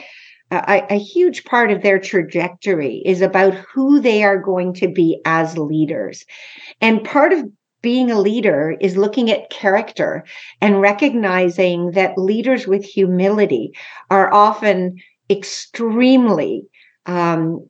a, 0.50 0.84
a, 0.90 0.98
huge 0.98 1.44
part 1.44 1.72
of 1.72 1.82
their 1.82 1.98
trajectory 1.98 3.02
is 3.04 3.20
about 3.20 3.54
who 3.54 3.98
they 4.00 4.22
are 4.22 4.38
going 4.38 4.74
to 4.74 4.86
be 4.86 5.20
as 5.24 5.58
leaders. 5.58 6.24
And 6.80 7.02
part 7.02 7.32
of 7.32 7.44
being 7.82 8.10
a 8.10 8.20
leader 8.20 8.76
is 8.80 8.96
looking 8.96 9.30
at 9.30 9.50
character 9.50 10.24
and 10.60 10.80
recognizing 10.80 11.92
that 11.92 12.18
leaders 12.18 12.66
with 12.66 12.84
humility 12.84 13.72
are 14.10 14.32
often 14.32 14.96
extremely 15.28 16.62
um, 17.06 17.68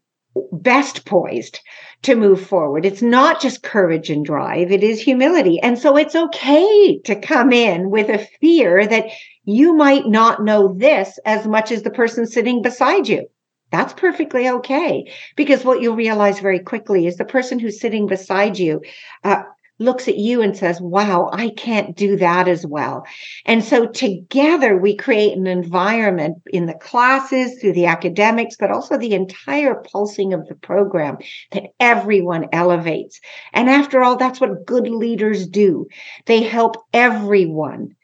best 0.52 1.04
poised 1.04 1.60
to 2.02 2.14
move 2.14 2.40
forward. 2.40 2.84
It's 2.84 3.02
not 3.02 3.40
just 3.40 3.62
courage 3.62 4.10
and 4.10 4.24
drive, 4.24 4.70
it 4.70 4.82
is 4.82 5.00
humility. 5.00 5.58
And 5.60 5.78
so 5.78 5.96
it's 5.96 6.14
okay 6.14 6.98
to 7.04 7.16
come 7.16 7.52
in 7.52 7.90
with 7.90 8.08
a 8.08 8.26
fear 8.40 8.86
that 8.86 9.06
you 9.44 9.74
might 9.74 10.06
not 10.06 10.44
know 10.44 10.74
this 10.76 11.18
as 11.24 11.46
much 11.46 11.70
as 11.72 11.82
the 11.82 11.90
person 11.90 12.26
sitting 12.26 12.62
beside 12.62 13.08
you. 13.08 13.26
That's 13.72 13.92
perfectly 13.92 14.48
okay 14.48 15.12
because 15.34 15.64
what 15.64 15.82
you'll 15.82 15.96
realize 15.96 16.38
very 16.38 16.60
quickly 16.60 17.06
is 17.06 17.16
the 17.16 17.24
person 17.24 17.58
who's 17.58 17.80
sitting 17.80 18.06
beside 18.06 18.58
you 18.58 18.80
uh, 19.24 19.42
looks 19.78 20.08
at 20.08 20.16
you 20.16 20.42
and 20.42 20.56
says, 20.56 20.80
Wow, 20.80 21.28
I 21.32 21.50
can't 21.50 21.96
do 21.96 22.16
that 22.16 22.48
as 22.48 22.66
well. 22.66 23.04
And 23.44 23.62
so 23.62 23.86
together 23.86 24.76
we 24.76 24.96
create 24.96 25.36
an 25.36 25.46
environment 25.46 26.38
in 26.46 26.66
the 26.66 26.74
classes, 26.74 27.60
through 27.60 27.74
the 27.74 27.86
academics, 27.86 28.56
but 28.56 28.70
also 28.70 28.96
the 28.96 29.14
entire 29.14 29.74
pulsing 29.74 30.32
of 30.32 30.46
the 30.48 30.54
program 30.54 31.18
that 31.52 31.70
everyone 31.80 32.48
elevates. 32.52 33.20
And 33.52 33.68
after 33.68 34.02
all, 34.02 34.16
that's 34.16 34.40
what 34.40 34.66
good 34.66 34.88
leaders 34.88 35.46
do. 35.46 35.86
They 36.26 36.42
help 36.42 36.76
everyone 36.92 37.94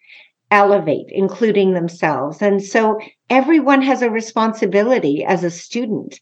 elevate, 0.50 1.06
including 1.08 1.72
themselves. 1.72 2.42
And 2.42 2.62
so 2.62 3.00
everyone 3.30 3.80
has 3.82 4.02
a 4.02 4.10
responsibility 4.10 5.24
as 5.24 5.42
a 5.42 5.50
student. 5.50 6.20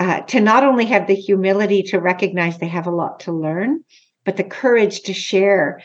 Uh, 0.00 0.22
to 0.22 0.40
not 0.40 0.64
only 0.64 0.86
have 0.86 1.06
the 1.06 1.14
humility 1.14 1.82
to 1.82 1.98
recognize 1.98 2.56
they 2.56 2.66
have 2.66 2.86
a 2.86 2.90
lot 2.90 3.20
to 3.20 3.32
learn, 3.32 3.84
but 4.24 4.36
the 4.36 4.44
courage 4.44 5.02
to 5.02 5.12
share 5.12 5.82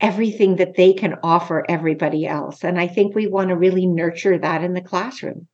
everything 0.00 0.56
that 0.56 0.76
they 0.76 0.92
can 0.92 1.16
offer 1.22 1.64
everybody 1.68 2.26
else. 2.26 2.64
And 2.64 2.78
I 2.78 2.88
think 2.88 3.14
we 3.14 3.28
want 3.28 3.50
to 3.50 3.56
really 3.56 3.86
nurture 3.86 4.38
that 4.38 4.64
in 4.64 4.74
the 4.74 4.80
classroom. 4.80 5.46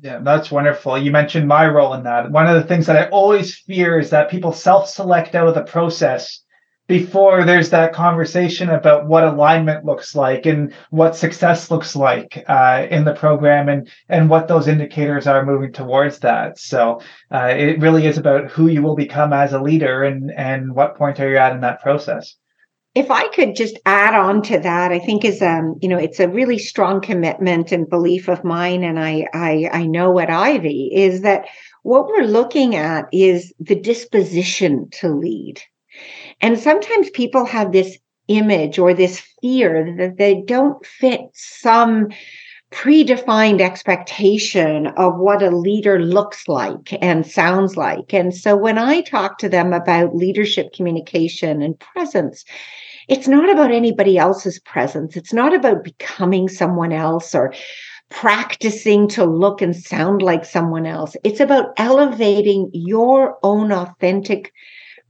Yeah, 0.00 0.18
that's 0.22 0.50
wonderful. 0.50 0.98
You 0.98 1.12
mentioned 1.12 1.46
my 1.46 1.66
role 1.68 1.94
in 1.94 2.02
that. 2.02 2.30
One 2.30 2.48
of 2.48 2.60
the 2.60 2.66
things 2.66 2.86
that 2.86 2.96
I 2.96 3.08
always 3.10 3.56
fear 3.56 3.98
is 3.98 4.10
that 4.10 4.30
people 4.30 4.52
self 4.52 4.88
select 4.88 5.36
out 5.36 5.46
of 5.46 5.54
the 5.54 5.62
process 5.62 6.40
before 6.86 7.44
there's 7.44 7.70
that 7.70 7.92
conversation 7.92 8.68
about 8.68 9.06
what 9.06 9.24
alignment 9.24 9.84
looks 9.84 10.14
like 10.14 10.44
and 10.44 10.72
what 10.90 11.16
success 11.16 11.70
looks 11.70 11.96
like 11.96 12.44
uh, 12.48 12.86
in 12.90 13.04
the 13.04 13.14
program 13.14 13.68
and 13.68 13.88
and 14.08 14.28
what 14.28 14.48
those 14.48 14.68
indicators 14.68 15.26
are 15.26 15.46
moving 15.46 15.72
towards 15.72 16.18
that 16.18 16.58
so 16.58 17.00
uh, 17.32 17.46
it 17.46 17.80
really 17.80 18.06
is 18.06 18.18
about 18.18 18.50
who 18.50 18.68
you 18.68 18.82
will 18.82 18.96
become 18.96 19.32
as 19.32 19.52
a 19.52 19.62
leader 19.62 20.04
and 20.04 20.30
and 20.36 20.74
what 20.74 20.96
point 20.96 21.18
are 21.20 21.30
you 21.30 21.36
at 21.36 21.52
in 21.52 21.60
that 21.60 21.80
process 21.80 22.36
if 22.94 23.10
I 23.10 23.26
could 23.28 23.56
just 23.56 23.76
add 23.86 24.14
on 24.14 24.40
to 24.42 24.58
that, 24.60 24.92
I 24.92 25.00
think 25.00 25.24
is 25.24 25.42
um, 25.42 25.76
you 25.82 25.88
know, 25.88 25.98
it's 25.98 26.20
a 26.20 26.28
really 26.28 26.58
strong 26.58 27.00
commitment 27.00 27.72
and 27.72 27.90
belief 27.90 28.28
of 28.28 28.44
mine, 28.44 28.84
and 28.84 29.00
I 29.00 29.26
I 29.34 29.68
I 29.72 29.86
know 29.86 30.18
at 30.20 30.30
Ivey 30.30 30.90
is 30.94 31.22
that 31.22 31.46
what 31.82 32.06
we're 32.06 32.22
looking 32.22 32.76
at 32.76 33.06
is 33.12 33.52
the 33.58 33.74
disposition 33.74 34.88
to 34.92 35.08
lead. 35.08 35.60
And 36.44 36.58
sometimes 36.58 37.08
people 37.08 37.46
have 37.46 37.72
this 37.72 37.96
image 38.28 38.78
or 38.78 38.92
this 38.92 39.22
fear 39.40 39.96
that 39.96 40.18
they 40.18 40.42
don't 40.46 40.84
fit 40.84 41.22
some 41.32 42.08
predefined 42.70 43.62
expectation 43.62 44.88
of 44.88 45.16
what 45.16 45.42
a 45.42 45.48
leader 45.48 45.98
looks 45.98 46.46
like 46.46 47.02
and 47.02 47.26
sounds 47.26 47.78
like. 47.78 48.12
And 48.12 48.34
so 48.34 48.58
when 48.58 48.76
I 48.76 49.00
talk 49.00 49.38
to 49.38 49.48
them 49.48 49.72
about 49.72 50.14
leadership 50.14 50.74
communication 50.74 51.62
and 51.62 51.80
presence, 51.80 52.44
it's 53.08 53.26
not 53.26 53.48
about 53.48 53.70
anybody 53.70 54.18
else's 54.18 54.60
presence. 54.60 55.16
It's 55.16 55.32
not 55.32 55.54
about 55.54 55.82
becoming 55.82 56.50
someone 56.50 56.92
else 56.92 57.34
or 57.34 57.54
practicing 58.10 59.08
to 59.08 59.24
look 59.24 59.62
and 59.62 59.74
sound 59.74 60.20
like 60.20 60.44
someone 60.44 60.84
else. 60.84 61.16
It's 61.24 61.40
about 61.40 61.72
elevating 61.78 62.68
your 62.74 63.38
own 63.42 63.72
authentic 63.72 64.52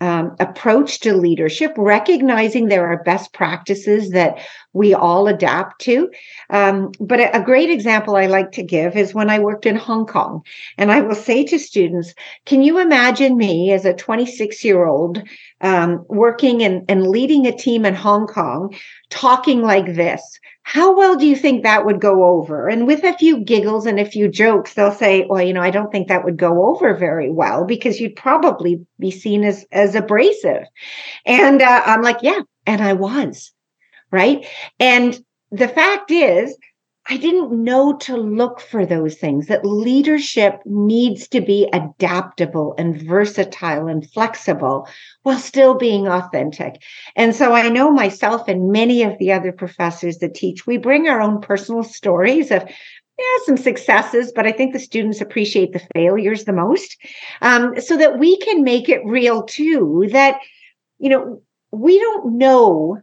um, 0.04 0.36
approach 0.38 1.00
to 1.00 1.14
leadership, 1.16 1.72
recognizing 1.78 2.68
there 2.68 2.86
are 2.86 3.02
best 3.04 3.32
practices 3.32 4.10
that 4.10 4.36
we 4.74 4.92
all 4.92 5.26
adapt 5.28 5.80
to. 5.82 6.10
Um, 6.50 6.92
but 7.00 7.20
a, 7.20 7.38
a, 7.38 7.42
great 7.42 7.70
example 7.70 8.16
I 8.16 8.26
like 8.26 8.52
to 8.52 8.62
give 8.62 8.96
is 8.96 9.14
when 9.14 9.30
I 9.30 9.38
worked 9.38 9.64
in 9.64 9.76
Hong 9.76 10.04
Kong. 10.04 10.42
And 10.76 10.92
I 10.92 11.00
will 11.00 11.14
say 11.14 11.44
to 11.44 11.58
students, 11.58 12.14
can 12.44 12.62
you 12.62 12.78
imagine 12.78 13.36
me 13.36 13.72
as 13.72 13.84
a 13.84 13.94
26 13.94 14.62
year 14.64 14.84
old 14.84 15.22
um, 15.62 16.04
working 16.08 16.62
and, 16.62 16.84
and 16.88 17.06
leading 17.06 17.46
a 17.46 17.56
team 17.56 17.86
in 17.86 17.94
Hong 17.94 18.26
Kong 18.26 18.76
talking 19.08 19.62
like 19.62 19.94
this? 19.94 20.38
how 20.66 20.96
well 20.96 21.14
do 21.14 21.26
you 21.26 21.36
think 21.36 21.62
that 21.62 21.84
would 21.84 22.00
go 22.00 22.24
over? 22.24 22.68
And 22.68 22.86
with 22.86 23.04
a 23.04 23.12
few 23.12 23.40
giggles 23.40 23.84
and 23.84 24.00
a 24.00 24.04
few 24.06 24.28
jokes, 24.28 24.72
they'll 24.72 24.90
say, 24.90 25.26
well, 25.28 25.42
you 25.42 25.52
know, 25.52 25.60
I 25.60 25.70
don't 25.70 25.92
think 25.92 26.08
that 26.08 26.24
would 26.24 26.38
go 26.38 26.64
over 26.70 26.94
very 26.94 27.30
well 27.30 27.66
because 27.66 28.00
you'd 28.00 28.16
probably 28.16 28.84
be 28.98 29.10
seen 29.10 29.44
as, 29.44 29.66
as 29.70 29.94
abrasive. 29.94 30.64
And 31.26 31.60
uh, 31.60 31.82
I'm 31.84 32.00
like, 32.00 32.22
yeah, 32.22 32.40
and 32.66 32.80
I 32.82 32.94
was, 32.94 33.52
right? 34.14 34.46
And 34.78 35.18
the 35.50 35.68
fact 35.68 36.10
is, 36.10 36.56
I 37.06 37.18
didn't 37.18 37.52
know 37.52 37.92
to 37.98 38.16
look 38.16 38.60
for 38.60 38.86
those 38.86 39.16
things, 39.16 39.46
that 39.48 39.66
leadership 39.66 40.60
needs 40.64 41.28
to 41.28 41.42
be 41.42 41.68
adaptable 41.70 42.74
and 42.78 43.00
versatile 43.02 43.88
and 43.88 44.10
flexible 44.10 44.88
while 45.22 45.38
still 45.38 45.74
being 45.74 46.08
authentic. 46.08 46.82
And 47.14 47.36
so 47.36 47.52
I 47.52 47.68
know 47.68 47.90
myself 47.90 48.48
and 48.48 48.72
many 48.72 49.02
of 49.02 49.18
the 49.18 49.32
other 49.32 49.52
professors 49.52 50.18
that 50.18 50.34
teach, 50.34 50.66
we 50.66 50.78
bring 50.78 51.06
our 51.06 51.20
own 51.20 51.42
personal 51.42 51.82
stories 51.82 52.50
of 52.50 52.64
yeah, 53.18 53.44
some 53.44 53.56
successes, 53.56 54.32
but 54.34 54.46
I 54.46 54.52
think 54.52 54.72
the 54.72 54.80
students 54.80 55.20
appreciate 55.20 55.72
the 55.72 55.86
failures 55.94 56.44
the 56.44 56.52
most 56.52 56.96
um, 57.42 57.78
so 57.80 57.96
that 57.96 58.18
we 58.18 58.36
can 58.38 58.64
make 58.64 58.88
it 58.88 59.04
real 59.04 59.42
too. 59.42 60.08
That, 60.10 60.40
you 60.98 61.10
know, 61.10 61.40
we 61.70 61.98
don't 62.00 62.38
know 62.38 63.00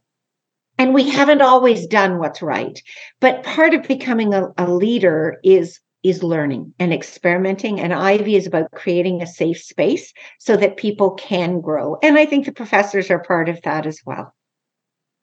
and 0.82 0.94
we 0.94 1.08
haven't 1.08 1.42
always 1.42 1.86
done 1.86 2.18
what's 2.18 2.42
right 2.42 2.82
but 3.20 3.44
part 3.44 3.74
of 3.74 3.88
becoming 3.88 4.34
a, 4.34 4.48
a, 4.58 4.66
leader 4.72 5.38
is 5.44 5.80
is 6.04 6.24
learning 6.24 6.74
and 6.80 6.94
experimenting. 6.94 7.80
And 7.80 7.94
Ivey 7.94 8.36
is 8.36 8.48
about 8.48 8.72
creating 8.72 9.22
a 9.22 9.28
safe 9.28 9.62
space 9.62 10.14
so 10.40 10.58
that 10.58 10.78
people 10.78 11.12
can 11.12 11.62
grow. 11.62 11.98
And 12.02 12.18
i 12.18 12.26
think 12.26 12.46
the 12.46 12.52
professors 12.52 13.10
are 13.12 13.24
part 13.24 13.50
of 13.50 13.62
that 13.64 13.86
as 13.86 14.00
well. 14.06 14.34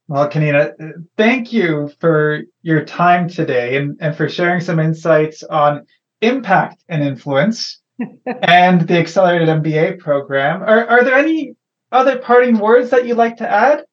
Well 0.06 0.30
kanina 0.30 0.72
thank 1.16 1.52
you 1.52 1.90
for 2.00 2.42
your 2.62 2.84
time 2.84 3.28
today 3.28 3.76
and, 3.76 3.96
and 4.00 4.16
for 4.16 4.28
sharing 4.28 4.60
some 4.60 4.78
insights 4.78 5.42
on 5.42 5.86
impact 6.20 6.82
and 6.88 7.02
influence 7.02 7.80
and 8.26 8.86
the 8.88 8.98
accelerated 8.98 9.48
mba 9.48 9.98
program. 9.98 10.62
Are, 10.62 10.86
are 10.86 11.04
there 11.04 11.18
any 11.18 11.54
other 11.90 12.18
parting 12.18 12.58
words 12.58 12.90
that 12.90 13.06
you'd 13.06 13.16
like 13.16 13.38
to 13.38 13.48
add 13.48 13.84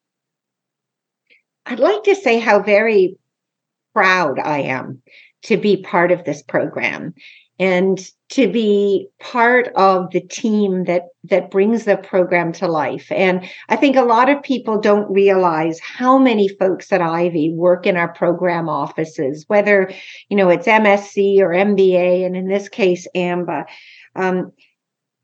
I'd 1.66 1.80
like 1.80 2.04
to 2.04 2.16
say 2.16 2.40
how 2.40 2.62
very 2.62 3.18
proud 3.94 4.40
I 4.40 4.60
am 4.60 5.02
to 5.44 5.58
be 5.58 5.78
part 5.78 6.12
of 6.12 6.24
this 6.24 6.42
program. 6.42 7.14
and 7.60 8.00
to 8.28 8.52
be 8.52 9.08
part 9.20 9.70
of 9.76 10.12
the 10.12 10.20
team 10.20 10.86
that 10.86 11.04
that 11.24 11.52
brings 11.52 11.86
the 11.86 11.96
program 11.96 12.52
to 12.52 12.68
life 12.68 13.12
and 13.12 13.48
i 13.70 13.76
think 13.76 13.96
a 13.96 14.02
lot 14.02 14.30
of 14.30 14.42
people 14.44 14.80
don't 14.80 15.10
realize 15.12 15.80
how 15.80 16.18
many 16.18 16.48
folks 16.48 16.92
at 16.92 17.02
Ivey 17.02 17.54
work 17.54 17.86
in 17.86 17.98
our 17.98 18.12
program 18.14 18.68
offices 18.68 19.46
whether 19.48 19.92
you 20.30 20.36
know 20.36 20.50
it's 20.50 20.68
msc 20.68 21.40
or 21.40 21.50
mba 21.50 22.26
and 22.26 22.36
in 22.36 22.48
this 22.48 22.68
case 22.68 23.08
amba 23.16 23.66
um, 24.16 24.52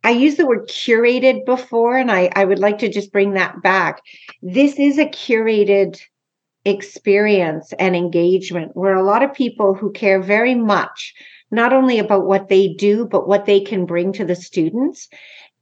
i 0.03 0.11
used 0.11 0.37
the 0.37 0.47
word 0.47 0.67
curated 0.69 1.43
before 1.45 1.97
and 1.97 2.11
I, 2.11 2.29
I 2.35 2.45
would 2.45 2.59
like 2.59 2.77
to 2.79 2.89
just 2.89 3.11
bring 3.11 3.33
that 3.33 3.61
back 3.61 4.01
this 4.41 4.79
is 4.79 4.97
a 4.97 5.05
curated 5.05 5.99
experience 6.65 7.73
and 7.79 7.95
engagement 7.95 8.75
where 8.75 8.95
a 8.95 9.03
lot 9.03 9.23
of 9.23 9.33
people 9.33 9.73
who 9.73 9.91
care 9.91 10.21
very 10.21 10.55
much 10.55 11.13
not 11.51 11.73
only 11.73 11.99
about 11.99 12.25
what 12.25 12.47
they 12.47 12.69
do, 12.69 13.05
but 13.05 13.27
what 13.27 13.45
they 13.45 13.59
can 13.59 13.85
bring 13.85 14.13
to 14.13 14.25
the 14.25 14.35
students. 14.35 15.09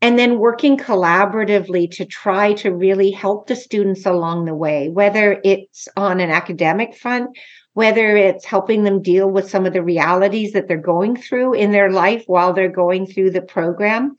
And 0.01 0.17
then 0.17 0.39
working 0.39 0.77
collaboratively 0.77 1.91
to 1.97 2.05
try 2.05 2.53
to 2.53 2.73
really 2.73 3.11
help 3.11 3.47
the 3.47 3.55
students 3.55 4.05
along 4.05 4.45
the 4.45 4.55
way, 4.55 4.87
whether 4.87 5.41
it's 5.43 5.89
on 5.97 6.21
an 6.21 6.29
academic 6.29 6.95
front, 6.95 7.37
whether 7.73 8.15
it's 8.15 8.45
helping 8.45 8.83
them 8.83 9.01
deal 9.01 9.29
with 9.29 9.49
some 9.49 9.65
of 9.65 9.73
the 9.73 9.83
realities 9.83 10.53
that 10.53 10.67
they're 10.67 10.77
going 10.77 11.17
through 11.17 11.53
in 11.53 11.71
their 11.71 11.91
life 11.91 12.23
while 12.27 12.53
they're 12.53 12.71
going 12.71 13.07
through 13.07 13.31
the 13.31 13.41
program, 13.41 14.15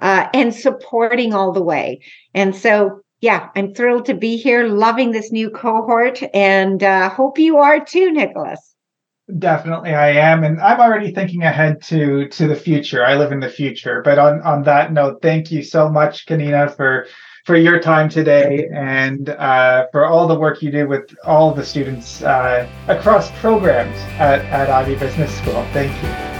uh, 0.00 0.26
and 0.34 0.54
supporting 0.54 1.32
all 1.32 1.52
the 1.52 1.62
way. 1.62 2.00
And 2.34 2.54
so, 2.54 3.00
yeah, 3.20 3.50
I'm 3.54 3.74
thrilled 3.74 4.06
to 4.06 4.14
be 4.14 4.36
here, 4.36 4.66
loving 4.66 5.12
this 5.12 5.30
new 5.30 5.50
cohort, 5.50 6.22
and 6.32 6.82
uh, 6.82 7.10
hope 7.10 7.38
you 7.38 7.58
are 7.58 7.84
too, 7.84 8.10
Nicholas. 8.12 8.74
Definitely, 9.38 9.94
I 9.94 10.10
am, 10.10 10.42
and 10.42 10.60
I'm 10.60 10.80
already 10.80 11.12
thinking 11.12 11.42
ahead 11.44 11.82
to 11.84 12.28
to 12.28 12.48
the 12.48 12.56
future. 12.56 13.04
I 13.04 13.16
live 13.16 13.30
in 13.30 13.40
the 13.40 13.48
future, 13.48 14.02
but 14.02 14.18
on 14.18 14.40
on 14.42 14.64
that 14.64 14.92
note, 14.92 15.22
thank 15.22 15.52
you 15.52 15.62
so 15.62 15.88
much, 15.88 16.26
Kanina, 16.26 16.74
for 16.74 17.06
for 17.44 17.56
your 17.56 17.78
time 17.80 18.08
today 18.08 18.68
and 18.72 19.30
uh, 19.30 19.86
for 19.92 20.06
all 20.06 20.26
the 20.26 20.38
work 20.38 20.62
you 20.62 20.70
do 20.70 20.86
with 20.86 21.14
all 21.24 21.54
the 21.54 21.64
students 21.64 22.22
uh, 22.22 22.68
across 22.88 23.30
programs 23.40 23.96
at, 24.18 24.40
at 24.46 24.68
Ivey 24.68 24.94
Business 24.96 25.34
School. 25.38 25.66
Thank 25.72 25.90
you. 26.02 26.39